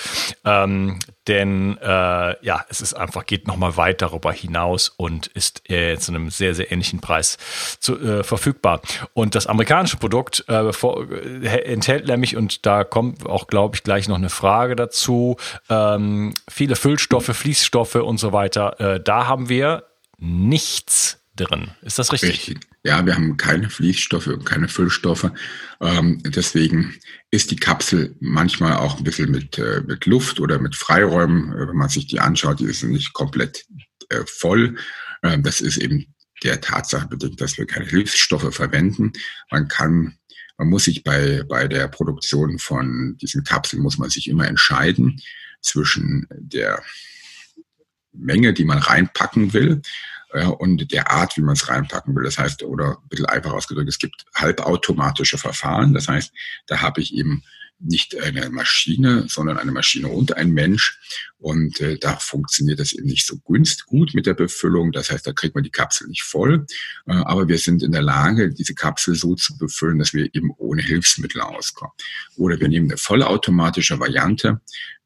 [0.44, 5.96] Ähm, denn äh, ja, es ist einfach, geht nochmal weit darüber hinaus und ist äh,
[5.98, 7.38] zu einem sehr, sehr ähnlichen Preis
[7.80, 8.82] zu, äh, verfügbar.
[9.14, 13.82] Und das amerikanische Produkt äh, vor, äh, enthält nämlich, und da kommt auch, glaube ich,
[13.82, 15.36] gleich noch eine Frage dazu,
[15.70, 18.80] ähm, viele Füllstoffe, Fließstoffe und so weiter.
[18.80, 19.84] Äh, da haben wir
[20.16, 21.72] nichts drin.
[21.82, 22.30] Ist das richtig?
[22.30, 22.60] Richtig.
[22.84, 25.30] Ja, wir haben keine Fließstoffe und keine Füllstoffe.
[25.82, 26.94] Ähm, deswegen
[27.30, 31.52] ist die Kapsel manchmal auch ein bisschen mit, äh, mit Luft oder mit Freiräumen.
[31.52, 33.66] Äh, wenn man sich die anschaut, die ist nicht komplett
[34.08, 34.78] äh, voll.
[35.22, 39.12] Ähm, das ist eben der Tatsache bedingt, dass wir keine Hilfsstoffe verwenden.
[39.50, 40.16] Man kann,
[40.56, 45.20] man muss sich bei, bei der Produktion von diesen Kapseln muss man sich immer entscheiden
[45.60, 46.82] zwischen der
[48.14, 49.82] Menge, die man reinpacken will
[50.32, 52.24] äh, und der Art, wie man es reinpacken will.
[52.24, 55.94] Das heißt, oder ein bisschen einfach ausgedrückt, es gibt halbautomatische Verfahren.
[55.94, 56.32] Das heißt,
[56.66, 57.42] da habe ich eben
[57.80, 60.98] nicht eine Maschine, sondern eine Maschine und ein Mensch.
[61.38, 64.92] Und äh, da funktioniert das eben nicht so günst gut mit der Befüllung.
[64.92, 66.66] Das heißt, da kriegt man die Kapsel nicht voll.
[67.06, 70.52] Äh, aber wir sind in der Lage, diese Kapsel so zu befüllen, dass wir eben
[70.56, 71.92] ohne Hilfsmittel auskommen.
[72.36, 74.60] Oder wir nehmen eine vollautomatische Variante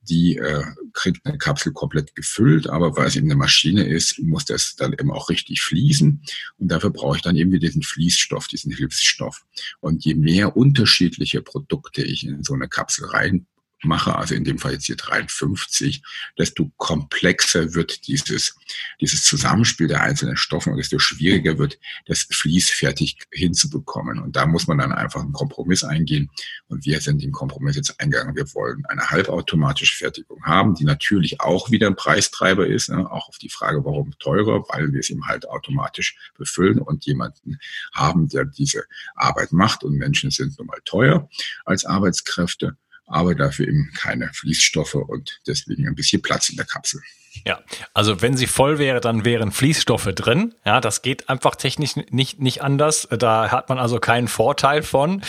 [0.09, 4.45] die äh, kriegt eine Kapsel komplett gefüllt, aber weil es eben eine Maschine ist, muss
[4.45, 6.23] das dann eben auch richtig fließen.
[6.59, 9.45] Und dafür brauche ich dann eben wieder diesen Fließstoff, diesen Hilfsstoff.
[9.81, 13.47] Und je mehr unterschiedliche Produkte ich in so eine Kapsel rein
[13.85, 16.03] mache, also in dem Fall jetzt hier 53,
[16.37, 18.57] desto komplexer wird dieses,
[19.01, 24.19] dieses Zusammenspiel der einzelnen Stoffe und desto schwieriger wird das fließfertig hinzubekommen.
[24.19, 26.31] Und da muss man dann einfach einen Kompromiss eingehen.
[26.67, 28.35] Und wir sind den Kompromiss jetzt eingegangen.
[28.35, 33.11] Wir wollen eine halbautomatische Fertigung haben, die natürlich auch wieder ein Preistreiber ist, ne?
[33.11, 37.59] auch auf die Frage, warum teurer, weil wir es eben halt automatisch befüllen und jemanden
[37.93, 39.85] haben, der diese Arbeit macht.
[39.85, 41.29] Und Menschen sind nun mal teuer
[41.65, 42.77] als Arbeitskräfte
[43.09, 47.03] aber dafür eben keine Fließstoffe und deswegen ein bisschen Platz in der Kapsel.
[47.45, 47.61] Ja,
[47.95, 50.55] also wenn sie voll wäre, dann wären Fließstoffe drin.
[50.65, 53.09] Ja, das geht einfach technisch nicht, nicht anders.
[53.11, 55.23] Da hat man also keinen Vorteil von.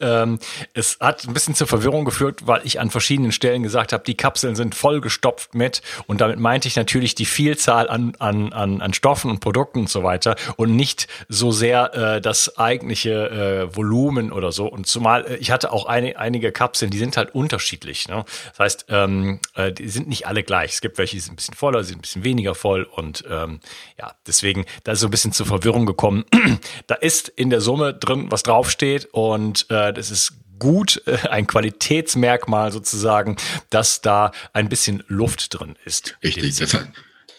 [0.00, 0.38] Ähm,
[0.74, 4.16] es hat ein bisschen zur Verwirrung geführt, weil ich an verschiedenen Stellen gesagt habe, die
[4.16, 5.82] Kapseln sind voll gestopft mit.
[6.06, 9.90] Und damit meinte ich natürlich die Vielzahl an, an, an, an Stoffen und Produkten und
[9.90, 14.66] so weiter und nicht so sehr äh, das eigentliche äh, Volumen oder so.
[14.66, 18.08] Und zumal äh, ich hatte auch eine, einige Kapseln, die sind halt unterschiedlich.
[18.08, 18.24] Ne?
[18.50, 20.72] Das heißt, ähm, äh, die sind nicht alle gleich.
[20.72, 23.24] Es gibt welche, die sind ein bisschen voller, sie sind ein bisschen weniger voll und
[23.30, 23.60] ähm,
[23.98, 26.24] ja, deswegen, da ist so ein bisschen zur Verwirrung gekommen.
[26.86, 31.46] da ist in der Summe drin, was draufsteht und äh, das ist gut, äh, ein
[31.46, 33.36] Qualitätsmerkmal sozusagen,
[33.70, 36.16] dass da ein bisschen Luft drin ist.
[36.22, 36.76] Richtig, das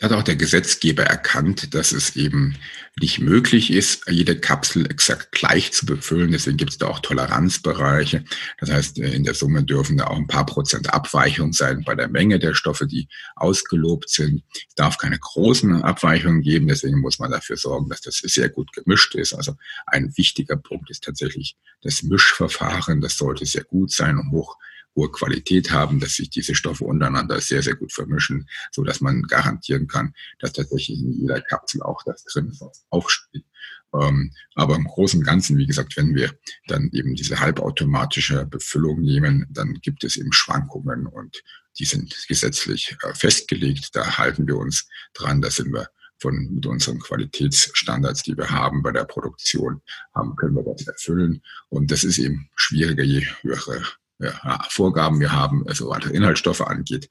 [0.02, 2.56] hat auch der Gesetzgeber erkannt, dass es eben
[3.00, 6.32] nicht möglich ist, jede Kapsel exakt gleich zu befüllen.
[6.32, 8.24] Deswegen gibt es da auch Toleranzbereiche.
[8.60, 12.08] Das heißt, in der Summe dürfen da auch ein paar Prozent Abweichung sein bei der
[12.08, 14.44] Menge der Stoffe, die ausgelobt sind.
[14.54, 16.68] Es darf keine großen Abweichungen geben.
[16.68, 19.34] Deswegen muss man dafür sorgen, dass das sehr gut gemischt ist.
[19.34, 19.56] Also
[19.86, 23.02] ein wichtiger Punkt ist tatsächlich das Mischverfahren.
[23.02, 24.58] Das sollte sehr gut sein und hoch
[24.98, 29.22] hohe Qualität haben, dass sich diese Stoffe untereinander sehr, sehr gut vermischen, so dass man
[29.22, 33.46] garantieren kann, dass tatsächlich in jeder Kapsel auch das drin ist, was aufsteht.
[33.94, 36.34] Ähm, aber im Großen und Ganzen, wie gesagt, wenn wir
[36.68, 41.42] dann eben diese halbautomatische Befüllung nehmen, dann gibt es eben Schwankungen und
[41.80, 43.96] die sind gesetzlich äh, festgelegt.
[43.96, 45.88] Da halten wir uns dran, da sind wir
[46.20, 49.82] von mit unseren Qualitätsstandards, die wir haben bei der Produktion,
[50.16, 51.44] haben, können wir das erfüllen.
[51.70, 53.86] Und das ist eben schwieriger, je höhere
[54.19, 57.10] ja, Vorgaben wir haben, also was Inhaltsstoffe angeht.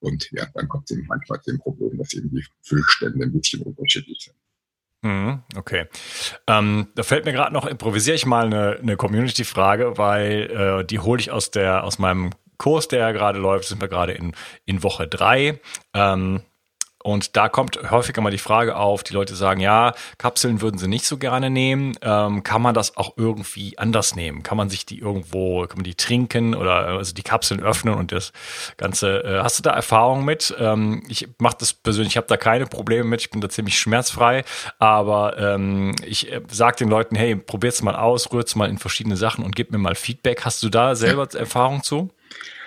[0.00, 3.62] Und ja, dann kommt eben manchmal zu dem Problem, dass eben die Füllstände ein bisschen
[3.62, 4.36] unterschiedlich sind.
[5.02, 5.86] Mhm, okay.
[6.46, 10.98] Ähm, da fällt mir gerade noch, improvisiere ich mal eine, eine Community-Frage, weil äh, die
[10.98, 14.34] hole ich aus der, aus meinem Kurs, der ja gerade läuft, sind wir gerade in,
[14.64, 15.60] in Woche drei.
[15.92, 16.42] Ähm,
[17.04, 20.88] und da kommt häufiger mal die Frage auf, die Leute sagen, ja, Kapseln würden sie
[20.88, 21.98] nicht so gerne nehmen.
[22.00, 24.42] Ähm, kann man das auch irgendwie anders nehmen?
[24.42, 28.10] Kann man sich die irgendwo, kann man die trinken oder also die Kapseln öffnen und
[28.10, 28.32] das
[28.78, 29.22] Ganze?
[29.22, 30.56] Äh, hast du da Erfahrung mit?
[30.58, 33.78] Ähm, ich mache das persönlich, ich habe da keine Probleme mit, ich bin da ziemlich
[33.78, 34.42] schmerzfrei,
[34.78, 39.18] aber ähm, ich äh, sage den Leuten, hey, probiert's mal aus, rührt's mal in verschiedene
[39.18, 40.46] Sachen und gib mir mal Feedback.
[40.46, 41.40] Hast du da selber ja.
[41.40, 42.10] Erfahrung zu?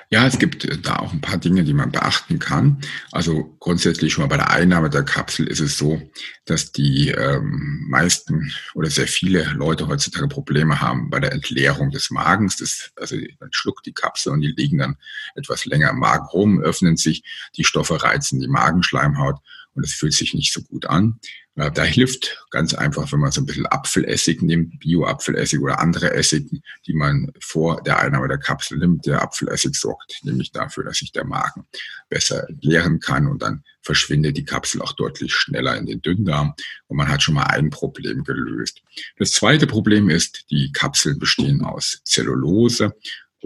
[0.09, 2.79] Ja, es gibt äh, da auch ein paar Dinge, die man beachten kann.
[3.11, 6.01] Also grundsätzlich schon mal bei der Einnahme der Kapsel ist es so,
[6.45, 12.09] dass die ähm, meisten oder sehr viele Leute heutzutage Probleme haben bei der Entleerung des
[12.09, 12.55] Magens.
[12.55, 14.95] Das, also man schluckt die Kapsel und die liegen dann
[15.35, 17.23] etwas länger im Magen rum, öffnen sich,
[17.57, 19.39] die Stoffe reizen die Magenschleimhaut
[19.77, 21.19] und es fühlt sich nicht so gut an.
[21.55, 26.61] Da hilft ganz einfach, wenn man so ein bisschen Apfelessig nimmt, Bio-Apfelessig oder andere Essigen,
[26.85, 29.07] die man vor der Einnahme der Kapsel nimmt.
[29.07, 31.65] Der Apfelessig sorgt nämlich dafür, dass sich der Magen
[32.09, 36.53] besser leeren kann und dann verschwindet die Kapsel auch deutlich schneller in den Dünndarm
[36.87, 38.81] und man hat schon mal ein Problem gelöst.
[39.17, 42.93] Das zweite Problem ist, die Kapseln bestehen aus Zellulose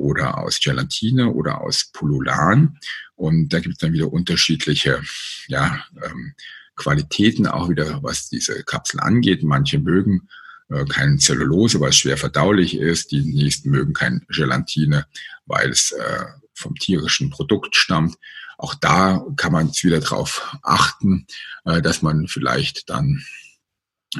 [0.02, 2.78] oder aus Gelatine oder aus Pullulan.
[3.16, 5.02] Und da gibt es dann wieder unterschiedliche
[5.48, 6.34] ja, ähm,
[6.76, 9.44] Qualitäten auch wieder, was diese Kapsel angeht.
[9.44, 10.28] Manche mögen
[10.70, 13.12] äh, keine Zellulose, weil es schwer verdaulich ist.
[13.12, 15.06] Die nächsten mögen keine Gelatine,
[15.46, 18.16] weil es äh, vom tierischen Produkt stammt.
[18.58, 21.28] Auch da kann man jetzt wieder darauf achten,
[21.66, 23.24] äh, dass man vielleicht dann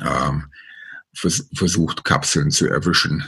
[0.02, 0.46] ähm,
[1.14, 3.24] vers versucht, Kapseln zu erwischen,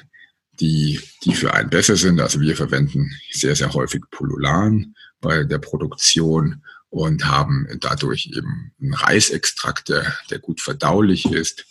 [0.60, 2.20] die, die für einen besser sind.
[2.22, 8.94] Also wir verwenden sehr, sehr häufig Pullulan bei der Produktion und haben dadurch eben einen
[8.94, 11.66] Reisextrakt, der, der gut verdaulich ist.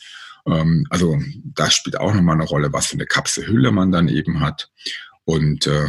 [0.46, 4.40] Ähm, also das spielt auch nochmal eine Rolle, was für eine Kapselhülle man dann eben
[4.40, 4.70] hat.
[5.24, 5.86] Und äh,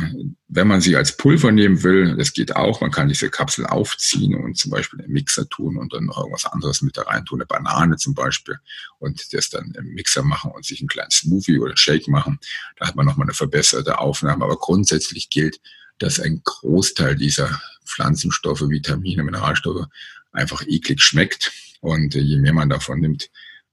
[0.48, 4.36] wenn man sie als Pulver nehmen will, das geht auch, man kann diese Kapsel aufziehen
[4.36, 7.42] und zum Beispiel den Mixer tun und dann noch irgendwas anderes mit da rein tun,
[7.42, 8.60] eine Banane zum Beispiel,
[9.00, 12.40] und das dann im Mixer machen und sich einen kleinen Smoothie oder Shake machen.
[12.78, 14.46] Da hat man nochmal eine verbesserte Aufnahme.
[14.46, 15.60] Aber grundsätzlich gilt,
[15.98, 19.88] dass ein Großteil dieser Pflanzenstoffe, Vitamine, Mineralstoffe
[20.32, 21.52] einfach eklig schmeckt.
[21.82, 23.30] Und äh, je mehr man davon nimmt,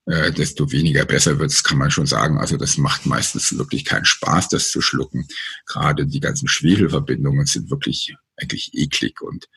[0.06, 2.38] äh, desto weniger besser wird es, kann man schon sagen.
[2.38, 5.26] Also das macht meistens wirklich keinen Spaß, das zu schlucken.
[5.66, 9.20] Gerade die ganzen Schwefelverbindungen sind wirklich eigentlich eklig.
[9.20, 9.48] Und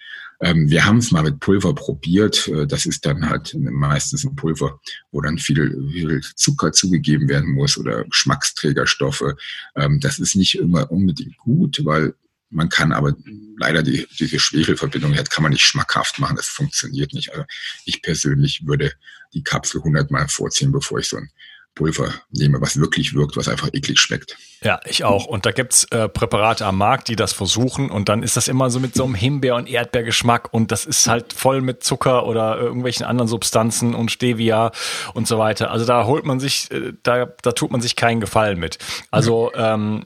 [0.42, 2.48] ähm, wir haben es mal mit Pulver probiert.
[2.50, 4.80] Äh, das ist dann halt meistens ein Pulver,
[5.12, 9.36] wo dann viel, viel Zucker zugegeben werden muss oder Geschmacksträgerstoffe.
[9.76, 12.14] Ähm, das ist nicht immer unbedingt gut, weil
[12.50, 13.16] man kann aber
[13.58, 17.32] leider die, diese Schwefelverbindung, jetzt kann man nicht schmackhaft machen, das funktioniert nicht.
[17.32, 17.46] Also
[17.86, 18.92] ich persönlich würde
[19.34, 21.30] die Kapsel hundertmal vorziehen, bevor ich so ein
[21.76, 24.38] Pulver nehme, was wirklich wirkt, was einfach eklig schmeckt.
[24.62, 25.26] Ja, ich auch.
[25.26, 27.90] Und da gibt's äh, Präparate am Markt, die das versuchen.
[27.90, 30.54] Und dann ist das immer so mit so einem Himbeer- und Erdbeergeschmack.
[30.54, 34.72] Und das ist halt voll mit Zucker oder irgendwelchen anderen Substanzen und Stevia
[35.14, 35.72] und so weiter.
[35.72, 38.78] Also da holt man sich, äh, da, da tut man sich keinen Gefallen mit.
[39.10, 40.06] Also ähm,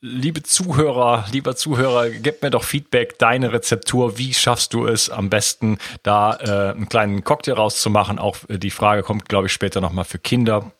[0.00, 5.30] liebe Zuhörer, lieber Zuhörer, gib mir doch Feedback, deine Rezeptur, wie schaffst du es am
[5.30, 8.18] besten, da äh, einen kleinen Cocktail rauszumachen?
[8.18, 10.72] Auch äh, die Frage kommt, glaube ich, später nochmal für Kinder.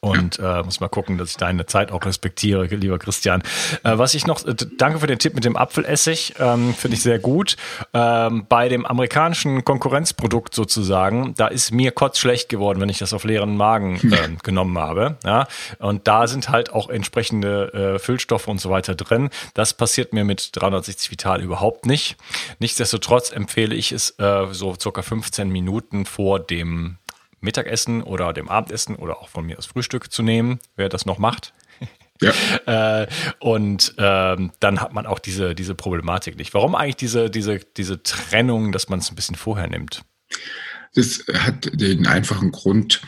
[0.00, 3.42] Und äh, muss mal gucken, dass ich deine Zeit auch respektiere, lieber Christian.
[3.82, 7.02] Äh, was ich noch, äh, danke für den Tipp mit dem Apfelessig, ähm, finde ich
[7.02, 7.56] sehr gut.
[7.92, 13.24] Ähm, bei dem amerikanischen Konkurrenzprodukt sozusagen, da ist mir kotzschlecht geworden, wenn ich das auf
[13.24, 15.16] leeren Magen äh, genommen habe.
[15.24, 15.48] Ja?
[15.78, 19.30] Und da sind halt auch entsprechende äh, Füllstoffe und so weiter drin.
[19.54, 22.16] Das passiert mir mit 360 Vital überhaupt nicht.
[22.60, 26.98] Nichtsdestotrotz empfehle ich es äh, so circa 15 Minuten vor dem
[27.40, 31.18] Mittagessen oder dem Abendessen oder auch von mir das Frühstück zu nehmen, wer das noch
[31.18, 31.54] macht.
[32.20, 32.32] Ja.
[33.02, 33.06] äh,
[33.38, 36.52] und ähm, dann hat man auch diese, diese Problematik nicht.
[36.52, 40.02] Warum eigentlich diese, diese, diese Trennung, dass man es ein bisschen vorher nimmt?
[40.98, 43.00] Das hat den einfachen Grund,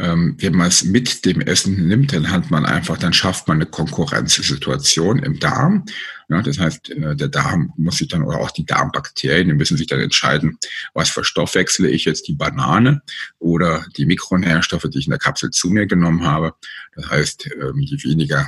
[0.00, 3.58] ähm, wenn man es mit dem Essen nimmt, dann hat man einfach, dann schafft man
[3.58, 5.84] eine Konkurrenzsituation im Darm.
[6.28, 9.86] Das heißt, äh, der Darm muss sich dann, oder auch die Darmbakterien, die müssen sich
[9.86, 10.58] dann entscheiden,
[10.92, 13.02] was verstoffwechsle ich jetzt, die Banane
[13.38, 16.54] oder die Mikronährstoffe, die ich in der Kapsel zu mir genommen habe.
[16.96, 18.44] Das heißt, ähm, je weniger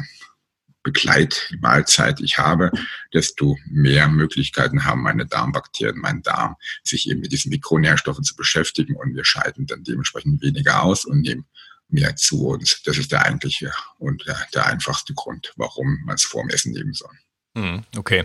[0.83, 2.71] Begleitmahlzeit ich habe,
[3.13, 8.97] desto mehr Möglichkeiten haben meine Darmbakterien, mein Darm, sich eben mit diesen Mikronährstoffen zu beschäftigen
[8.97, 11.47] und wir scheiden dann dementsprechend weniger aus und nehmen
[11.89, 12.83] mehr zu uns.
[12.83, 16.93] Das ist der eigentliche und der, der einfachste Grund, warum man es vorm Essen nehmen
[16.93, 17.17] soll.
[17.57, 18.25] Hm, okay.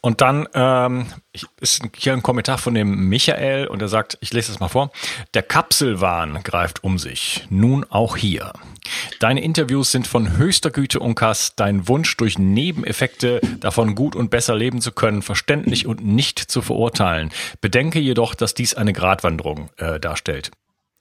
[0.00, 1.06] Und dann ähm,
[1.60, 4.92] ist hier ein Kommentar von dem Michael und er sagt, ich lese das mal vor.
[5.34, 7.46] Der Kapselwahn greift um sich.
[7.50, 8.52] Nun auch hier.
[9.20, 11.54] Deine Interviews sind von höchster Güte, Unkas.
[11.54, 16.62] Dein Wunsch, durch Nebeneffekte davon gut und besser leben zu können, verständlich und nicht zu
[16.62, 17.30] verurteilen.
[17.60, 20.50] Bedenke jedoch, dass dies eine Gratwanderung äh, darstellt.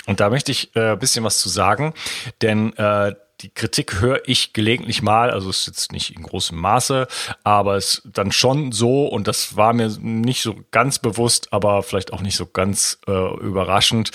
[0.07, 1.93] Und da möchte ich äh, ein bisschen was zu sagen,
[2.41, 6.57] denn äh, die Kritik höre ich gelegentlich mal, also es ist jetzt nicht in großem
[6.57, 7.07] Maße,
[7.43, 12.13] aber es dann schon so, und das war mir nicht so ganz bewusst, aber vielleicht
[12.13, 14.11] auch nicht so ganz äh, überraschend,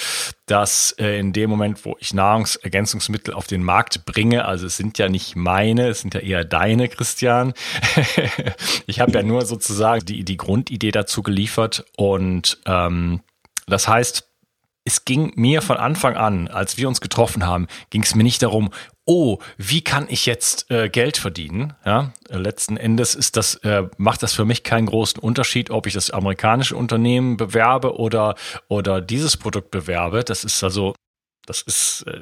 [0.47, 4.99] dass äh, in dem Moment, wo ich Nahrungsergänzungsmittel auf den Markt bringe, also es sind
[4.99, 7.53] ja nicht meine, es sind ja eher deine, Christian.
[8.87, 13.21] ich habe ja nur sozusagen die, die Grundidee dazu geliefert und ähm,
[13.67, 14.29] das heißt,
[14.87, 18.43] es ging mir von Anfang an, als wir uns getroffen haben, ging es mir nicht
[18.43, 18.71] darum,
[19.07, 21.75] oh, wie kann ich jetzt äh, Geld verdienen?
[21.85, 25.95] Ja, letzten Endes ist das, äh, macht das für mich keinen großen Unterschied, ob ich
[25.95, 28.35] das amerikanische Unternehmen bewerbe oder,
[28.69, 30.25] oder dieses Produkt bewerbe.
[30.25, 30.95] Das ist also,
[31.47, 32.21] das ist, äh,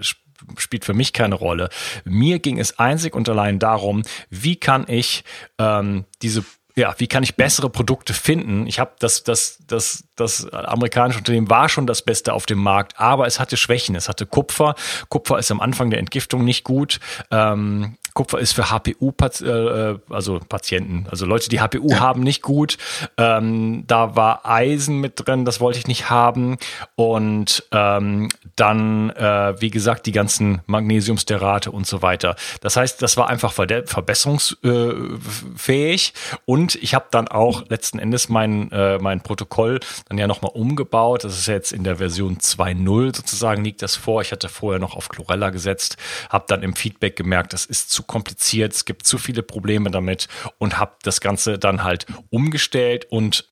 [0.58, 1.70] spielt für mich keine Rolle.
[2.04, 5.24] Mir ging es einzig und allein darum, wie kann ich
[5.58, 6.44] ähm, diese
[6.76, 8.66] ja, wie kann ich bessere Produkte finden?
[8.66, 12.98] Ich habe das, das, das, das amerikanische Unternehmen war schon das Beste auf dem Markt,
[12.98, 13.96] aber es hatte Schwächen.
[13.96, 14.74] Es hatte Kupfer.
[15.08, 17.00] Kupfer ist am Anfang der Entgiftung nicht gut.
[17.30, 21.98] Ähm, Kupfer ist für HPU, äh, also Patienten, also Leute, die HPU ja.
[21.98, 22.78] haben, nicht gut.
[23.18, 26.58] Ähm, da war Eisen mit drin, das wollte ich nicht haben.
[26.94, 32.36] Und ähm, dann, äh, wie gesagt, die ganzen Magnesiumsterate und so weiter.
[32.60, 36.14] Das heißt, das war einfach verbesserungsfähig.
[36.46, 41.24] Und ich habe dann auch letzten Endes mein, äh, mein Protokoll dann ja nochmal umgebaut.
[41.24, 44.22] Das ist jetzt in der Version 2.0 sozusagen, liegt das vor.
[44.22, 45.96] Ich hatte vorher noch auf Chlorella gesetzt,
[46.28, 50.28] habe dann im Feedback gemerkt, das ist zu kompliziert, es gibt zu viele Probleme damit
[50.58, 53.50] und habe das Ganze dann halt umgestellt und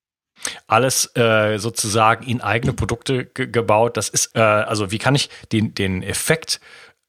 [0.67, 3.97] alles äh, sozusagen in eigene Produkte gebaut.
[3.97, 6.61] Das ist, äh, also wie kann ich den, den Effekt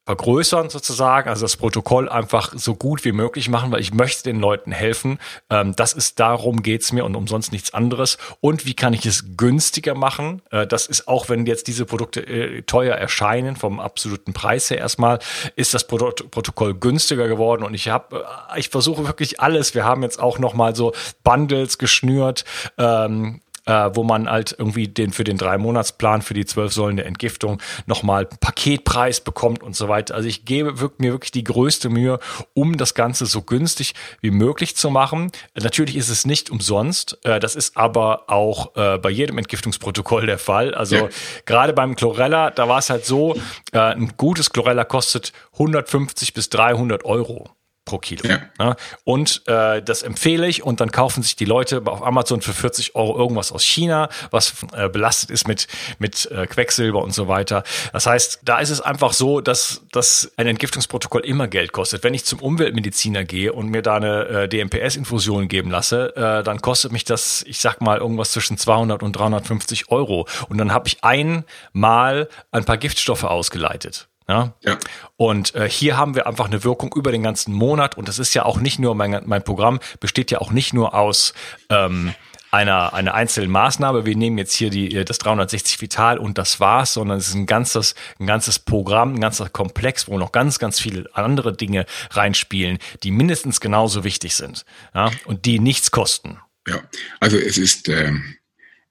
[0.06, 4.38] vergrößern sozusagen, also das Protokoll einfach so gut wie möglich machen, weil ich möchte den
[4.38, 5.18] Leuten helfen.
[5.48, 8.18] Ähm, das ist darum geht's mir und umsonst nichts anderes.
[8.40, 10.42] Und wie kann ich es günstiger machen?
[10.50, 14.78] Äh, das ist auch, wenn jetzt diese Produkte äh, teuer erscheinen vom absoluten Preis her
[14.78, 15.20] erstmal,
[15.56, 17.62] ist das Produkt Protokoll günstiger geworden.
[17.62, 19.74] Und ich habe, äh, ich versuche wirklich alles.
[19.74, 22.44] Wir haben jetzt auch noch mal so Bundles geschnürt.
[22.76, 26.96] Ähm, äh, wo man halt irgendwie den für den drei Monatsplan für die zwölf Säulen
[26.96, 30.14] der Entgiftung nochmal Paketpreis bekommt und so weiter.
[30.14, 32.18] Also ich gebe mir wirklich die größte Mühe,
[32.54, 35.30] um das Ganze so günstig wie möglich zu machen.
[35.54, 37.18] Natürlich ist es nicht umsonst.
[37.24, 40.74] Äh, das ist aber auch äh, bei jedem Entgiftungsprotokoll der Fall.
[40.74, 41.08] Also ja.
[41.46, 43.36] gerade beim Chlorella, da war es halt so,
[43.72, 47.50] äh, ein gutes Chlorella kostet 150 bis 300 Euro.
[47.84, 48.28] Pro Kilo.
[48.28, 48.40] Ja.
[48.58, 52.52] Ja, und äh, das empfehle ich und dann kaufen sich die Leute auf Amazon für
[52.52, 55.66] 40 Euro irgendwas aus China, was äh, belastet ist mit,
[55.98, 57.62] mit äh, Quecksilber und so weiter.
[57.92, 62.04] Das heißt, da ist es einfach so, dass, dass ein Entgiftungsprotokoll immer Geld kostet.
[62.04, 66.60] Wenn ich zum Umweltmediziner gehe und mir da eine äh, DMPS-Infusion geben lasse, äh, dann
[66.60, 70.26] kostet mich das, ich sag mal, irgendwas zwischen 200 und 350 Euro.
[70.48, 74.08] Und dann habe ich einmal ein paar Giftstoffe ausgeleitet.
[74.28, 74.54] Ja?
[74.62, 74.78] ja.
[75.16, 77.96] Und äh, hier haben wir einfach eine Wirkung über den ganzen Monat.
[77.96, 80.94] Und das ist ja auch nicht nur, mein, mein Programm besteht ja auch nicht nur
[80.94, 81.34] aus
[81.68, 82.14] ähm,
[82.54, 84.06] einer, einer einzelnen Maßnahme.
[84.06, 87.34] Wir nehmen jetzt hier die, äh, das 360 Vital und das war's, sondern es ist
[87.34, 91.84] ein ganzes, ein ganzes Programm, ein ganzer Komplex, wo noch ganz, ganz viele andere Dinge
[92.10, 94.64] reinspielen, die mindestens genauso wichtig sind
[94.94, 95.10] ja?
[95.26, 96.38] und die nichts kosten.
[96.66, 96.82] Ja,
[97.20, 98.12] also es ist, äh,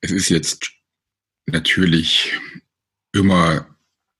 [0.02, 0.70] es ist jetzt
[1.48, 2.34] natürlich
[3.14, 3.73] immer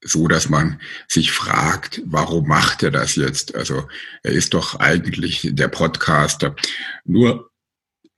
[0.04, 3.56] so, dass man sich fragt, warum macht er das jetzt?
[3.56, 3.88] Also
[4.24, 6.56] er ist doch eigentlich der Podcaster.
[7.06, 7.52] Nur,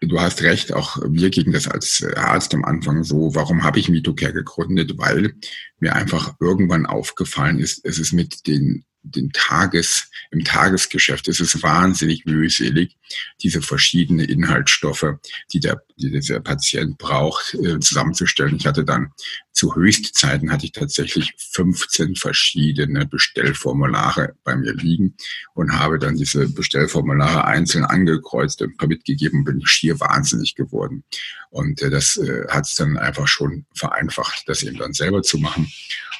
[0.01, 3.89] du hast recht, auch mir ging das als Arzt am Anfang so, warum habe ich
[3.89, 4.97] Mitocare gegründet?
[4.97, 5.35] Weil
[5.79, 11.61] mir einfach irgendwann aufgefallen ist, es ist mit den den Tages, im Tagesgeschäft ist es
[11.61, 12.97] wahnsinnig mühselig,
[13.41, 15.05] diese verschiedenen Inhaltsstoffe,
[15.53, 18.55] die der, die dieser Patient braucht, äh, zusammenzustellen.
[18.55, 19.11] Ich hatte dann
[19.55, 25.15] zu Höchstzeiten hatte ich tatsächlich 15 verschiedene Bestellformulare bei mir liegen
[25.53, 31.05] und habe dann diese Bestellformulare einzeln angekreuzt und mitgegeben, bin ich schier wahnsinnig geworden.
[31.51, 35.37] Und äh, das äh, hat es dann einfach schon vereinfacht, das eben dann selber zu
[35.37, 35.71] machen.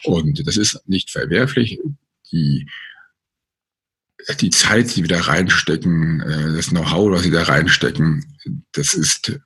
[0.04, 1.80] Und das ist nicht verwerflich
[2.36, 2.70] die,
[4.40, 8.38] die Zeit, die wir da reinstecken, äh, das Know-how, was sie da reinstecken,
[8.74, 9.40] das ist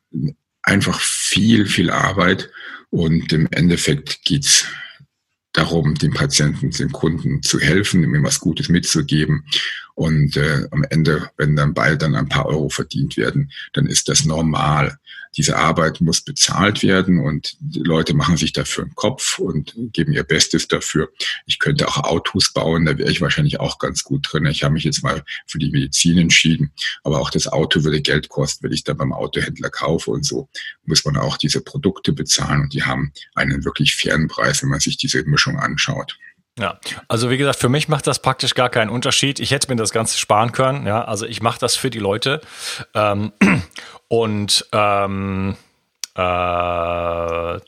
[0.63, 2.49] einfach viel, viel Arbeit.
[2.89, 4.65] Und im Endeffekt geht's
[5.53, 9.45] darum, dem Patienten, dem Kunden zu helfen, ihm was Gutes mitzugeben.
[9.95, 14.09] Und äh, am Ende, wenn dann bald dann ein paar Euro verdient werden, dann ist
[14.09, 14.97] das normal
[15.39, 20.11] diese Arbeit muss bezahlt werden und die Leute machen sich dafür einen Kopf und geben
[20.11, 21.13] ihr Bestes dafür.
[21.45, 24.45] Ich könnte auch Autos bauen, da wäre ich wahrscheinlich auch ganz gut drin.
[24.47, 26.73] Ich habe mich jetzt mal für die Medizin entschieden,
[27.05, 30.49] aber auch das Auto würde Geld kosten, wenn ich dann beim Autohändler kaufe und so
[30.83, 34.81] muss man auch diese Produkte bezahlen und die haben einen wirklich fairen Preis, wenn man
[34.81, 36.19] sich diese Mischung anschaut.
[36.60, 39.39] Ja, also wie gesagt, für mich macht das praktisch gar keinen Unterschied.
[39.39, 40.86] Ich hätte mir das Ganze sparen können.
[40.86, 42.41] Ja, also ich mache das für die Leute.
[42.93, 43.32] Ähm,
[44.10, 45.55] und ähm,
[46.16, 46.22] äh,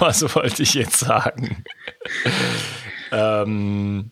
[0.00, 1.64] was wollte ich jetzt sagen?
[3.12, 4.10] ähm,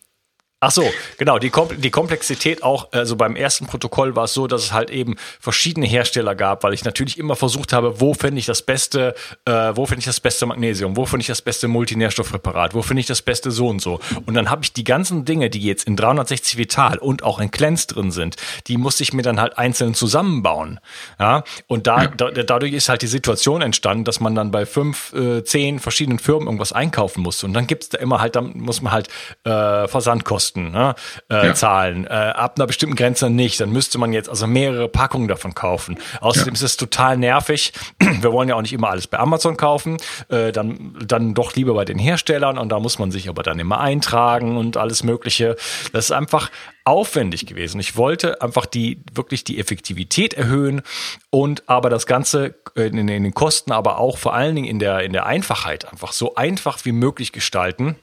[0.62, 0.84] Ach so,
[1.16, 1.38] genau.
[1.38, 4.90] Die, Kom die Komplexität auch, also beim ersten Protokoll war es so, dass es halt
[4.90, 9.14] eben verschiedene Hersteller gab, weil ich natürlich immer versucht habe, wo finde ich das beste,
[9.46, 13.00] äh, wo finde ich das beste Magnesium, wo finde ich das beste Multinährstoffpräparat, wo finde
[13.00, 14.00] ich das beste so und so.
[14.26, 17.50] Und dann habe ich die ganzen Dinge, die jetzt in 360 Vital und auch in
[17.50, 18.36] Cleanse drin sind,
[18.66, 20.78] die musste ich mir dann halt einzeln zusammenbauen.
[21.18, 25.14] Ja, und da, da dadurch ist halt die Situation entstanden, dass man dann bei fünf,
[25.14, 27.46] äh, zehn verschiedenen Firmen irgendwas einkaufen musste.
[27.46, 29.08] Und dann gibt's da immer halt, dann muss man halt
[29.44, 30.94] äh, Versandkosten Kosten ne,
[31.28, 31.54] äh, ja.
[31.54, 32.06] zahlen.
[32.06, 33.60] Äh, ab einer bestimmten Grenze nicht.
[33.60, 35.98] Dann müsste man jetzt also mehrere Packungen davon kaufen.
[36.20, 36.54] Außerdem ja.
[36.54, 37.72] ist es total nervig.
[37.98, 39.98] Wir wollen ja auch nicht immer alles bei Amazon kaufen.
[40.28, 42.58] Äh, dann, dann doch lieber bei den Herstellern.
[42.58, 45.56] Und da muss man sich aber dann immer eintragen und alles Mögliche.
[45.92, 46.50] Das ist einfach
[46.84, 47.78] aufwendig gewesen.
[47.78, 50.82] Ich wollte einfach die wirklich die Effektivität erhöhen
[51.28, 55.00] und aber das Ganze in, in den Kosten, aber auch vor allen Dingen in der
[55.00, 57.96] in der Einfachheit einfach so einfach wie möglich gestalten.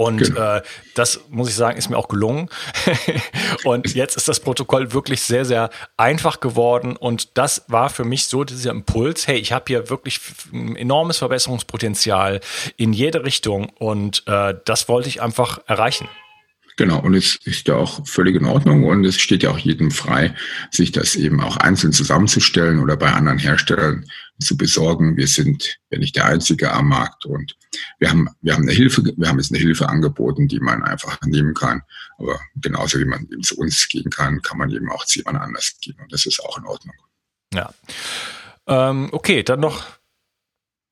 [0.00, 0.56] Und genau.
[0.56, 0.62] äh,
[0.94, 2.48] das muss ich sagen, ist mir auch gelungen.
[3.64, 6.96] und jetzt ist das Protokoll wirklich sehr, sehr einfach geworden.
[6.96, 10.18] Und das war für mich so dieser Impuls, hey, ich habe hier wirklich
[10.54, 12.40] ein enormes Verbesserungspotenzial
[12.78, 13.72] in jede Richtung.
[13.78, 16.08] Und äh, das wollte ich einfach erreichen.
[16.80, 19.90] Genau, und es ist ja auch völlig in Ordnung und es steht ja auch jedem
[19.90, 20.34] frei,
[20.70, 24.06] sich das eben auch einzeln zusammenzustellen oder bei anderen Herstellern
[24.38, 25.18] zu besorgen.
[25.18, 27.54] Wir sind ja nicht der Einzige am Markt und
[27.98, 31.20] wir haben, wir haben eine Hilfe, wir haben jetzt eine Hilfe angeboten, die man einfach
[31.26, 31.82] nehmen kann.
[32.16, 35.38] Aber genauso wie man eben zu uns gehen kann, kann man eben auch zu jemand
[35.38, 36.96] anders gehen und das ist auch in Ordnung.
[37.52, 37.74] Ja.
[38.66, 39.84] Ähm, okay, dann noch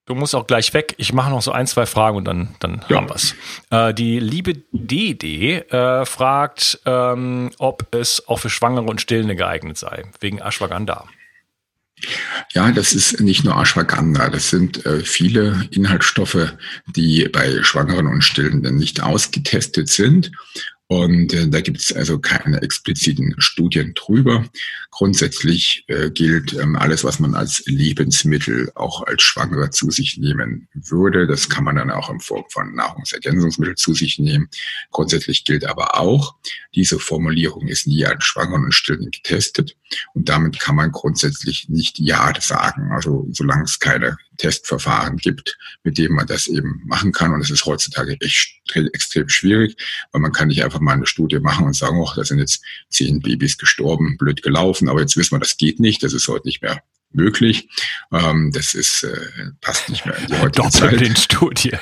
[0.09, 0.95] Du musst auch gleich weg.
[0.97, 2.97] Ich mache noch so ein, zwei Fragen und dann, dann ja.
[2.97, 3.35] haben wir's.
[3.69, 9.77] Äh, die liebe DD äh, fragt, ähm, ob es auch für Schwangere und Stillende geeignet
[9.77, 11.05] sei, wegen Ashwagandha.
[12.55, 14.31] Ja, das ist nicht nur Ashwagandha.
[14.31, 16.55] Das sind äh, viele Inhaltsstoffe,
[16.87, 20.31] die bei Schwangeren und Stillenden nicht ausgetestet sind
[20.91, 24.49] Und äh, da gibt es also keine expliziten Studien drüber.
[24.91, 30.67] Grundsätzlich äh, gilt ähm, alles, was man als Lebensmittel auch als Schwangerer zu sich nehmen
[30.73, 31.27] würde.
[31.27, 34.49] Das kann man dann auch in Form von Nahrungsergänzungsmitteln zu sich nehmen.
[34.91, 36.37] Grundsätzlich gilt aber auch,
[36.75, 39.77] diese Formulierung ist nie an Schwangeren und Stillen getestet.
[40.15, 42.93] Und damit kann man grundsätzlich nicht Ja sagen.
[42.93, 47.35] Also solange es keine Testverfahren gibt, mit dem man das eben machen kann.
[47.35, 49.77] Und es ist heutzutage echt extrem schwierig,
[50.13, 52.63] weil man kann nicht einfach mal eine Studie machen und sagen, oh, da sind jetzt
[52.89, 56.47] zehn Babys gestorben, blöd gelaufen, aber jetzt wissen wir, das geht nicht, das ist heute
[56.47, 56.83] nicht mehr
[57.13, 57.69] möglich.
[58.13, 61.19] Ähm, das ist äh, passt nicht mehr in die heutige Zeit.
[61.19, 61.73] Studie.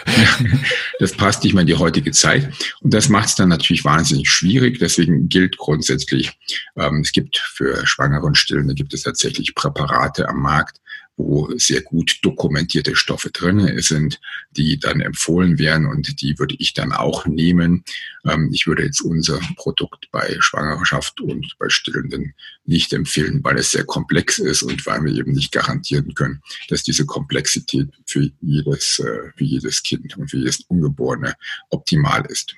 [1.01, 2.53] das passt nicht mehr in die heutige Zeit.
[2.81, 4.79] Und das macht es dann natürlich wahnsinnig schwierig.
[4.79, 6.33] Deswegen gilt grundsätzlich,
[6.77, 10.81] ähm, es gibt für Schwangere und Stillende gibt es tatsächlich Präparate am Markt,
[11.17, 16.75] wo sehr gut dokumentierte Stoffe drin sind, die dann empfohlen werden und die würde ich
[16.75, 17.85] dann auch nehmen.
[18.27, 23.71] Ähm, ich würde jetzt unser Produkt bei Schwangerschaft und bei Stillenden nicht empfehlen, weil es
[23.71, 28.99] sehr komplex ist und weil wir eben nicht garantieren können, dass diese Komplexität für jedes,
[28.99, 31.35] äh, für jedes Kind und für jedes Ungeborene
[31.71, 32.55] optimal ist.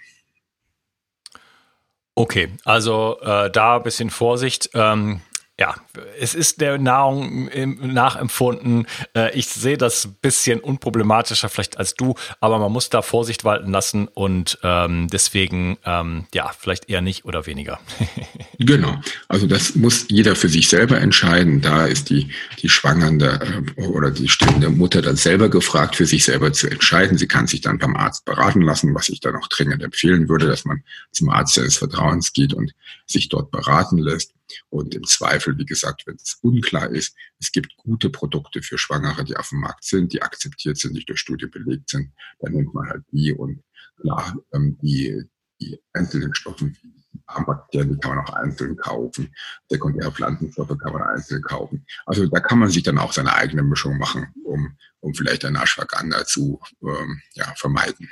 [2.14, 4.70] Okay, also äh, da ein bisschen Vorsicht.
[4.74, 5.20] Ähm,
[5.60, 5.74] ja,
[6.20, 7.50] es ist der Nahrung
[7.80, 8.86] nachempfunden.
[9.14, 13.44] Äh, ich sehe das ein bisschen unproblematischer vielleicht als du, aber man muss da Vorsicht
[13.44, 17.80] walten lassen und ähm, deswegen ähm, ja, vielleicht eher nicht oder weniger.
[18.58, 19.00] genau.
[19.26, 21.60] Also das muss jeder für sich selber entscheiden.
[21.60, 22.30] Da ist die,
[22.62, 27.18] die schwangernde äh, oder die stillende Mutter dann selber gefragt, für sich selber zu entscheiden.
[27.18, 30.46] Sie kann sich dann beim Arzt beraten lassen, was ich dann auch dringend empfehlen würde,
[30.46, 32.72] dass man zum Arzt seines Vertrauens geht und
[33.06, 34.37] sich dort beraten lässt.
[34.70, 39.24] Und im Zweifel, wie gesagt, wenn es unklar ist, es gibt gute Produkte für Schwangere,
[39.24, 42.74] die auf dem Markt sind, die akzeptiert sind, die durch Studie belegt sind, dann nimmt
[42.74, 43.62] man halt die und
[44.00, 45.22] klar, ähm, die,
[45.60, 46.98] die einzelnen Stoffe wie
[47.46, 49.34] Bakterien, die kann man auch einzeln kaufen.
[49.68, 51.86] Sekundäre Pflanzenstoffe kann man einzeln kaufen.
[52.06, 55.56] Also da kann man sich dann auch seine eigene Mischung machen, um, um vielleicht ein
[55.56, 58.08] Ashwagandha zu ähm, ja, vermeiden.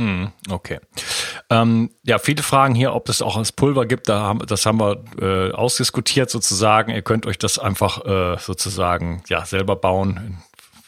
[0.00, 0.80] Hm, okay.
[1.50, 4.08] Ähm, ja, viele fragen hier, ob es auch als Pulver gibt.
[4.08, 6.90] Da haben, das haben wir äh, ausdiskutiert sozusagen.
[6.90, 10.42] Ihr könnt euch das einfach äh, sozusagen ja selber bauen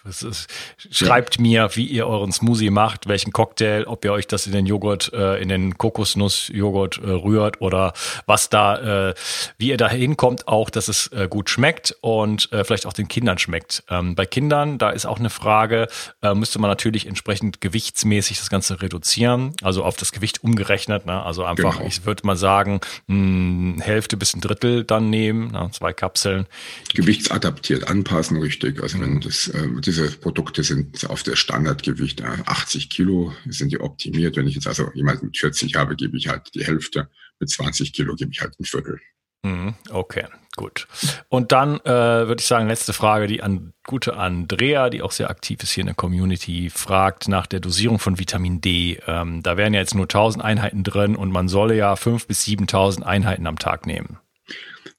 [0.04, 0.48] ist,
[0.90, 1.42] schreibt ja.
[1.42, 5.12] mir, wie ihr euren Smoothie macht, welchen Cocktail, ob ihr euch das in den Joghurt,
[5.12, 7.92] äh, in den Kokosnussjoghurt äh, rührt oder
[8.26, 9.14] was da, äh,
[9.58, 13.08] wie ihr da hinkommt, auch, dass es äh, gut schmeckt und äh, vielleicht auch den
[13.08, 13.84] Kindern schmeckt.
[13.88, 15.88] Ähm, bei Kindern, da ist auch eine Frage,
[16.22, 21.06] äh, müsste man natürlich entsprechend gewichtsmäßig das Ganze reduzieren, also auf das Gewicht umgerechnet.
[21.06, 21.22] Ne?
[21.22, 21.88] Also einfach, genau.
[21.88, 25.70] ich würde mal sagen, mh, Hälfte bis ein Drittel dann nehmen, ne?
[25.72, 26.46] zwei Kapseln.
[26.94, 28.82] Gewichtsadaptiert anpassen, richtig.
[28.82, 29.50] Also wenn das,
[29.80, 34.36] das diese Produkte sind auf der Standardgewicht 80 Kilo, sind die optimiert.
[34.36, 37.08] Wenn ich jetzt also jemanden mit 40 habe, gebe ich halt die Hälfte.
[37.38, 39.00] Mit 20 Kilo gebe ich halt ein Viertel.
[39.44, 40.24] Mhm, okay,
[40.56, 40.88] gut.
[41.28, 45.30] Und dann äh, würde ich sagen, letzte Frage, die an, gute Andrea, die auch sehr
[45.30, 48.98] aktiv ist hier in der Community, fragt nach der Dosierung von Vitamin D.
[49.06, 52.44] Ähm, da wären ja jetzt nur 1000 Einheiten drin und man solle ja 5.000 bis
[52.44, 54.18] 7.000 Einheiten am Tag nehmen.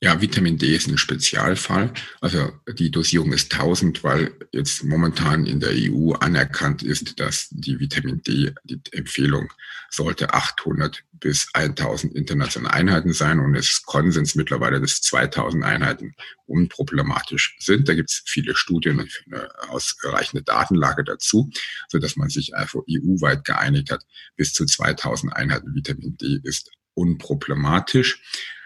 [0.05, 1.91] Ja, Vitamin D ist ein Spezialfall.
[2.21, 7.79] Also die Dosierung ist 1000, weil jetzt momentan in der EU anerkannt ist, dass die
[7.79, 9.51] Vitamin D, die Empfehlung
[9.89, 16.13] sollte 800 bis 1000 internationale Einheiten sein und es ist Konsens mittlerweile, dass 2000 Einheiten
[16.45, 17.89] unproblematisch sind.
[17.89, 21.49] Da gibt es viele Studien und eine ausreichende Datenlage dazu,
[21.87, 26.69] so dass man sich einfach EU-weit geeinigt hat, bis zu 2000 Einheiten Vitamin D ist
[26.93, 28.21] unproblematisch.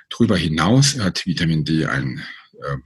[0.09, 2.23] Darüber hinaus hat Vitamin D ein
[2.63, 2.77] äh,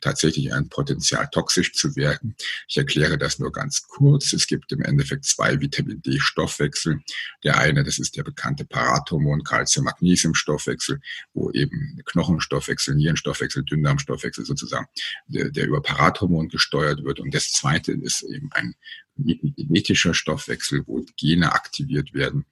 [0.00, 2.36] tatsächlich ein Potenzial, toxisch zu wirken.
[2.68, 4.32] Ich erkläre das nur ganz kurz.
[4.32, 7.00] Es gibt im Endeffekt zwei Vitamin D-Stoffwechsel.
[7.44, 11.00] Der eine, das ist der bekannte Parathormon, Calcium-Magnesium-Stoffwechsel,
[11.34, 14.86] wo eben Knochenstoffwechsel, Nierenstoffwechsel, Dünndarmstoffwechsel sozusagen,
[15.26, 17.20] der, der über Parathormon gesteuert wird.
[17.20, 18.74] Und das zweite ist eben ein
[19.16, 22.44] genetischer Stoffwechsel, wo Gene aktiviert werden,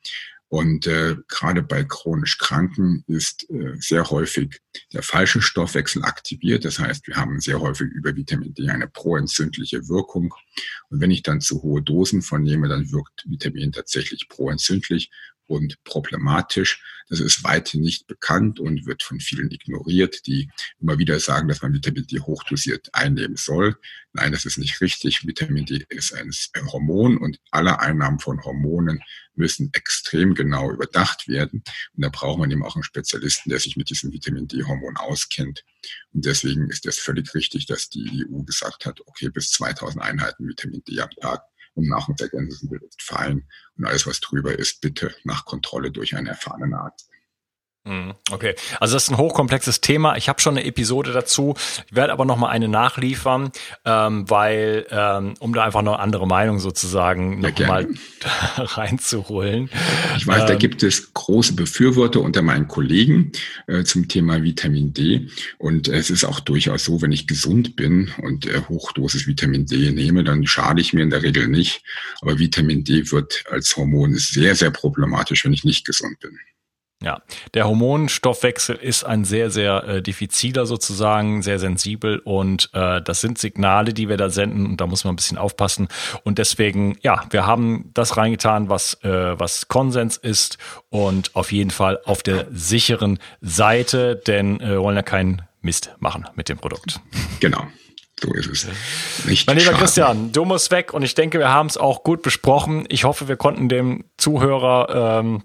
[0.54, 4.60] und äh, gerade bei chronisch Kranken ist äh, sehr häufig
[4.92, 6.64] der falsche Stoffwechsel aktiviert.
[6.64, 10.32] Das heißt, wir haben sehr häufig über Vitamin D eine proentzündliche Wirkung.
[10.90, 15.10] Und wenn ich dann zu hohe Dosen von nehme, dann wirkt Vitamin tatsächlich proentzündlich
[15.46, 16.82] und problematisch.
[17.08, 21.60] Das ist weithin nicht bekannt und wird von vielen ignoriert, die immer wieder sagen, dass
[21.60, 23.76] man Vitamin D hochdosiert einnehmen soll.
[24.14, 25.26] Nein, das ist nicht richtig.
[25.26, 26.32] Vitamin D ist ein
[26.72, 29.00] Hormon und alle Einnahmen von Hormonen
[29.34, 31.62] müssen extrem genau überdacht werden.
[31.94, 35.64] Und da braucht man eben auch einen Spezialisten, der sich mit diesem Vitamin D-Hormon auskennt.
[36.12, 40.48] Und deswegen ist es völlig richtig, dass die EU gesagt hat, okay, bis 2000 Einheiten
[40.48, 41.42] Vitamin D am Tag
[41.74, 43.46] und Nahrungsergänzungsmittel ist fein.
[43.76, 47.10] Und alles, was drüber ist, bitte nach Kontrolle durch einen erfahrenen Arzt.
[47.86, 50.16] Mhm, okay, also das ist ein hochkomplexes Thema.
[50.16, 51.54] Ich habe schon eine Episode dazu.
[51.86, 53.52] Ich werde aber noch mal eine nachliefern,
[53.84, 57.86] ähm, weil ähm, um da einfach noch andere Meinung sozusagen noch ja, mal
[58.56, 59.68] reinzuholen.
[60.16, 63.32] Ich weiß, ähm, da gibt es große Befürworter unter meinen Kollegen
[63.66, 65.28] äh, zum Thema Vitamin D.
[65.58, 69.90] Und es ist auch durchaus so, wenn ich gesund bin und äh, Hochdosis Vitamin D
[69.90, 71.82] nehme, dann schade ich mir in der Regel nicht.
[72.22, 76.38] Aber Vitamin D wird als Hormon sehr, sehr problematisch, wenn ich nicht gesund bin.
[77.04, 77.20] Ja,
[77.52, 83.36] der Hormonstoffwechsel ist ein sehr, sehr äh, diffiziler sozusagen, sehr sensibel und äh, das sind
[83.36, 85.88] Signale, die wir da senden und da muss man ein bisschen aufpassen.
[86.22, 90.56] Und deswegen, ja, wir haben das reingetan, was, äh, was Konsens ist
[90.88, 95.94] und auf jeden Fall auf der sicheren Seite, denn äh, wir wollen ja keinen Mist
[95.98, 97.00] machen mit dem Produkt.
[97.40, 97.66] Genau.
[98.18, 98.66] So ist es.
[99.26, 99.82] Nicht mein lieber schade.
[99.82, 102.86] Christian, du musst weg und ich denke, wir haben es auch gut besprochen.
[102.88, 105.42] Ich hoffe, wir konnten dem Zuhörer ähm,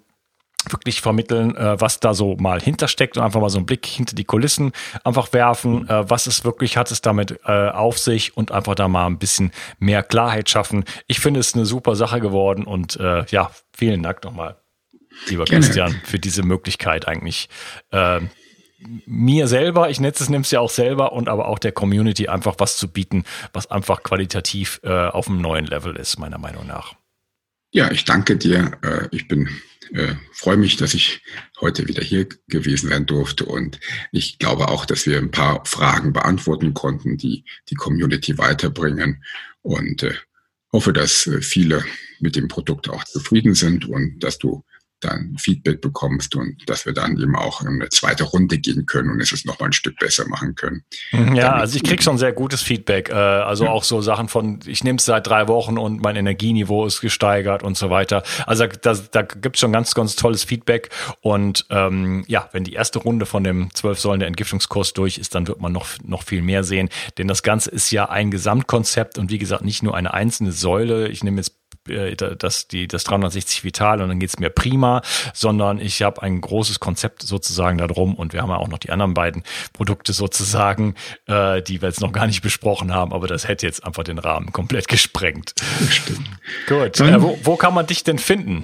[0.70, 4.16] wirklich vermitteln, äh, was da so mal hintersteckt und einfach mal so einen Blick hinter
[4.16, 4.72] die Kulissen
[5.04, 8.88] einfach werfen, äh, was es wirklich hat es damit äh, auf sich und einfach da
[8.88, 10.84] mal ein bisschen mehr Klarheit schaffen.
[11.08, 14.58] Ich finde es eine super Sache geworden und äh, ja, vielen Dank nochmal,
[15.28, 15.66] lieber Gerne.
[15.66, 17.50] Christian, für diese Möglichkeit eigentlich.
[17.92, 18.22] Äh,
[19.06, 22.56] mir selber, ich netze es nimm's ja auch selber und aber auch der Community einfach
[22.60, 26.96] was zu bieten, was einfach qualitativ äh, auf einem neuen Level ist, meiner Meinung nach.
[27.72, 28.72] Ja, ich danke dir.
[28.82, 29.50] Äh, ich bin
[29.94, 31.22] äh, freue mich, dass ich
[31.62, 33.80] heute wieder hier gewesen sein durfte und
[34.12, 39.24] ich glaube auch, dass wir ein paar Fragen beantworten konnten, die die Community weiterbringen
[39.62, 40.14] und äh,
[40.72, 41.84] hoffe, dass äh, viele
[42.20, 44.64] mit dem Produkt auch zufrieden sind und dass du
[45.02, 49.10] dann Feedback bekommst und dass wir dann eben auch in eine zweite Runde gehen können
[49.10, 50.84] und es ist noch mal ein Stück besser machen können.
[51.12, 53.10] Mhm, ja, also ich krieg schon sehr gutes Feedback.
[53.10, 53.72] Äh, also ja.
[53.72, 57.64] auch so Sachen von, ich nehme es seit drei Wochen und mein Energieniveau ist gesteigert
[57.64, 58.24] und so weiter.
[58.46, 60.90] Also da, da gibt es schon ganz, ganz tolles Feedback.
[61.22, 65.36] Und ähm, ja, wenn die erste Runde von dem zwölf Säulen der Entgiftungskurs durch ist,
[65.36, 66.90] dann wird man noch, noch viel mehr sehen.
[67.18, 71.08] Denn das Ganze ist ja ein Gesamtkonzept und wie gesagt, nicht nur eine einzelne Säule.
[71.10, 71.59] Ich nehme jetzt
[71.90, 75.02] äh, das, die, das 360 Vital und dann geht's mir prima,
[75.34, 78.92] sondern ich habe ein großes Konzept sozusagen darum und wir haben ja auch noch die
[78.92, 80.96] anderen beiden Produkte sozusagen,
[81.28, 84.20] äh, die wir jetzt noch gar nicht besprochen haben, aber das hätte jetzt einfach den
[84.20, 85.54] Rahmen komplett gesprengt.
[85.90, 86.30] Stimmt.
[86.68, 87.00] Gut.
[87.00, 88.64] Äh, wo, wo kann man dich denn finden?